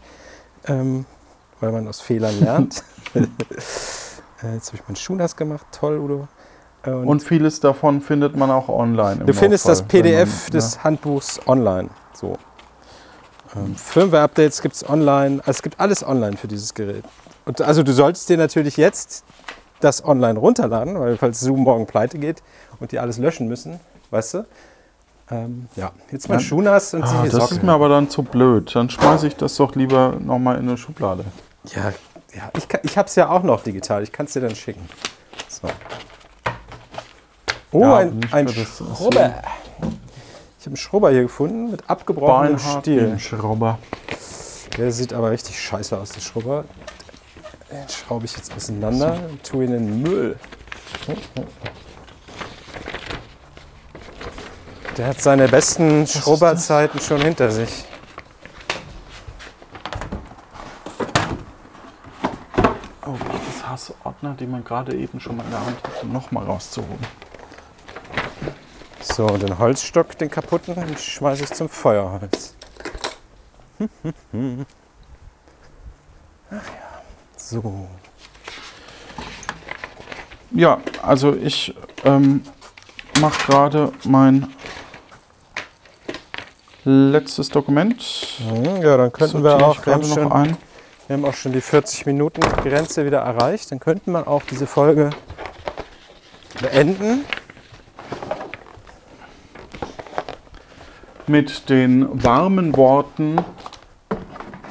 ähm, 0.66 1.04
weil 1.60 1.72
man 1.72 1.88
aus 1.88 2.00
Fehlern 2.00 2.38
lernt. 2.38 2.84
äh, 4.42 4.54
jetzt 4.54 4.68
habe 4.68 4.76
ich 4.78 4.88
meinen 4.88 4.96
Schuh 4.96 5.14
nass 5.14 5.36
gemacht. 5.36 5.66
Toll, 5.72 5.98
Udo. 5.98 6.28
Äh, 6.84 6.90
Und, 6.90 7.06
Und 7.08 7.22
vieles 7.22 7.60
davon 7.60 8.00
findet 8.00 8.36
man 8.36 8.50
auch 8.50 8.68
online. 8.68 9.20
im 9.20 9.26
du 9.26 9.34
findest 9.34 9.68
das 9.68 9.80
Notfall, 9.82 10.02
wenn 10.04 10.12
PDF 10.12 10.28
man, 10.28 10.44
ne? 10.44 10.50
des 10.52 10.84
Handbuchs 10.84 11.40
online. 11.46 11.88
So. 12.14 12.36
Ähm, 13.54 13.74
Firmware-Updates 13.76 14.62
gibt 14.62 14.74
es 14.74 14.88
online. 14.88 15.38
Also 15.40 15.50
es 15.50 15.62
gibt 15.62 15.78
alles 15.80 16.06
online 16.06 16.36
für 16.36 16.48
dieses 16.48 16.74
Gerät. 16.74 17.04
Und 17.44 17.60
also 17.60 17.82
du 17.82 17.92
solltest 17.92 18.28
dir 18.28 18.36
natürlich 18.36 18.76
jetzt 18.76 19.24
das 19.80 20.04
online 20.04 20.38
runterladen, 20.38 20.98
weil 20.98 21.16
falls 21.16 21.40
Zoom 21.40 21.60
morgen 21.60 21.86
pleite 21.86 22.18
geht 22.18 22.42
und 22.80 22.92
die 22.92 22.98
alles 23.00 23.18
löschen 23.18 23.48
müssen, 23.48 23.80
weißt 24.10 24.34
du? 24.34 24.46
Ähm, 25.30 25.66
ja, 25.76 25.90
jetzt 26.10 26.28
mal 26.28 26.36
Ja. 26.36 26.40
Schuh 26.40 26.60
nass 26.62 26.94
und 26.94 27.02
Ah, 27.02 27.22
das 27.24 27.32
Socken. 27.32 27.56
ist 27.58 27.62
mir 27.64 27.72
aber 27.72 27.88
dann 27.88 28.08
zu 28.08 28.22
blöd. 28.22 28.74
Dann 28.74 28.90
schmeiße 28.90 29.26
ich 29.26 29.36
das 29.36 29.56
doch 29.56 29.74
lieber 29.74 30.14
nochmal 30.20 30.56
in 30.58 30.68
eine 30.68 30.76
Schublade. 30.76 31.24
Ja, 31.74 31.92
ja 32.34 32.50
ich, 32.56 32.68
kann- 32.68 32.80
ich 32.84 32.96
habe 32.98 33.08
es 33.08 33.14
ja 33.14 33.28
auch 33.28 33.42
noch 33.42 33.62
digital. 33.62 34.02
Ich 34.02 34.12
kann 34.12 34.26
es 34.26 34.32
dir 34.32 34.40
dann 34.40 34.54
schicken. 34.56 34.88
So. 35.48 35.68
Oh, 37.72 37.80
Ja, 37.80 37.96
ein, 37.98 38.20
ein 38.32 38.48
Schrubber. 38.48 39.34
Ich 40.58 40.66
habe 40.66 40.66
einen 40.66 40.76
Schrubber 40.76 41.10
hier 41.10 41.22
gefunden 41.22 41.70
mit 41.70 41.88
abgebrochenem 41.90 42.58
Stiel. 42.58 43.00
den 43.06 43.18
Schrauber. 43.20 43.78
Der 44.78 44.92
sieht 44.92 45.12
aber 45.12 45.30
richtig 45.30 45.60
scheiße 45.60 45.96
aus, 45.98 46.10
der 46.10 46.20
Schrubber. 46.20 46.64
Den 47.70 47.88
schraube 47.88 48.26
ich 48.26 48.36
jetzt 48.36 48.54
auseinander 48.54 49.18
und 49.28 49.42
tue 49.42 49.64
ihn 49.64 49.72
in 49.74 49.86
den 49.86 50.02
Müll. 50.02 50.36
Der 54.98 55.06
hat 55.08 55.20
seine 55.22 55.48
besten 55.48 56.06
Schrubberzeiten 56.06 57.00
schon 57.00 57.22
hinter 57.22 57.50
sich. 57.50 57.84
Oh, 63.06 63.16
das 63.18 63.66
hasse 63.68 63.94
Ordner, 64.22 64.36
die 64.38 64.46
man 64.46 64.62
gerade 64.62 64.94
eben 64.96 65.18
schon 65.18 65.36
mal 65.36 65.42
in 65.44 65.50
der 65.50 65.66
Hand 65.66 65.76
hatte, 65.82 66.06
nochmal 66.06 66.44
rauszuholen. 66.44 66.98
So, 69.00 69.26
den 69.26 69.58
Holzstock, 69.58 70.16
den 70.16 70.30
kaputten, 70.30 70.76
den 70.76 70.96
schmeiße 70.96 71.42
ich 71.44 71.52
zum 71.52 71.68
Feuerholz. 71.68 72.54
Ach 73.80 73.86
ja. 76.52 76.62
So. 77.36 77.88
Ja, 80.52 80.80
also 81.02 81.34
ich 81.34 81.74
ähm, 82.04 82.42
mache 83.20 83.50
gerade 83.50 83.92
mein 84.04 84.52
letztes 86.84 87.48
Dokument. 87.48 88.38
Ja, 88.82 88.96
dann 88.98 89.12
könnten 89.12 89.42
wir 89.42 89.58
Sortiere 89.58 89.66
auch, 89.66 89.86
wir 89.86 89.94
haben, 89.94 90.02
gerade 90.02 90.14
schon, 90.14 90.22
noch 90.22 90.30
ein. 90.30 90.56
Wir 91.06 91.16
haben 91.16 91.24
auch 91.24 91.34
schon 91.34 91.52
die 91.52 91.60
40 91.60 92.06
Minuten 92.06 92.40
Grenze 92.40 93.04
wieder 93.04 93.20
erreicht. 93.20 93.70
Dann 93.70 93.80
könnte 93.80 94.10
man 94.10 94.26
auch 94.26 94.42
diese 94.42 94.66
Folge 94.66 95.10
beenden. 96.60 97.24
Mit 101.26 101.68
den 101.68 102.22
warmen 102.22 102.76
Worten. 102.76 103.44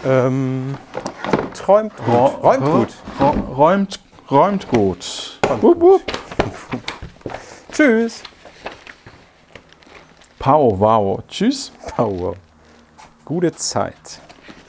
Ähm, 0.05 0.77
träumt 1.53 1.95
gut. 1.97 2.43
Räumt 2.43 2.65
gut. 2.65 2.89
Räumt, 3.57 3.99
räumt 4.29 4.67
gut. 4.69 5.39
Wupp, 5.61 5.81
wupp. 5.81 6.01
Tschüss. 7.71 8.23
Pow, 10.39 10.79
wow. 10.79 11.21
Tschüss. 11.27 11.71
Power. 11.95 12.35
Gute 13.25 13.51
Zeit. 13.53 14.21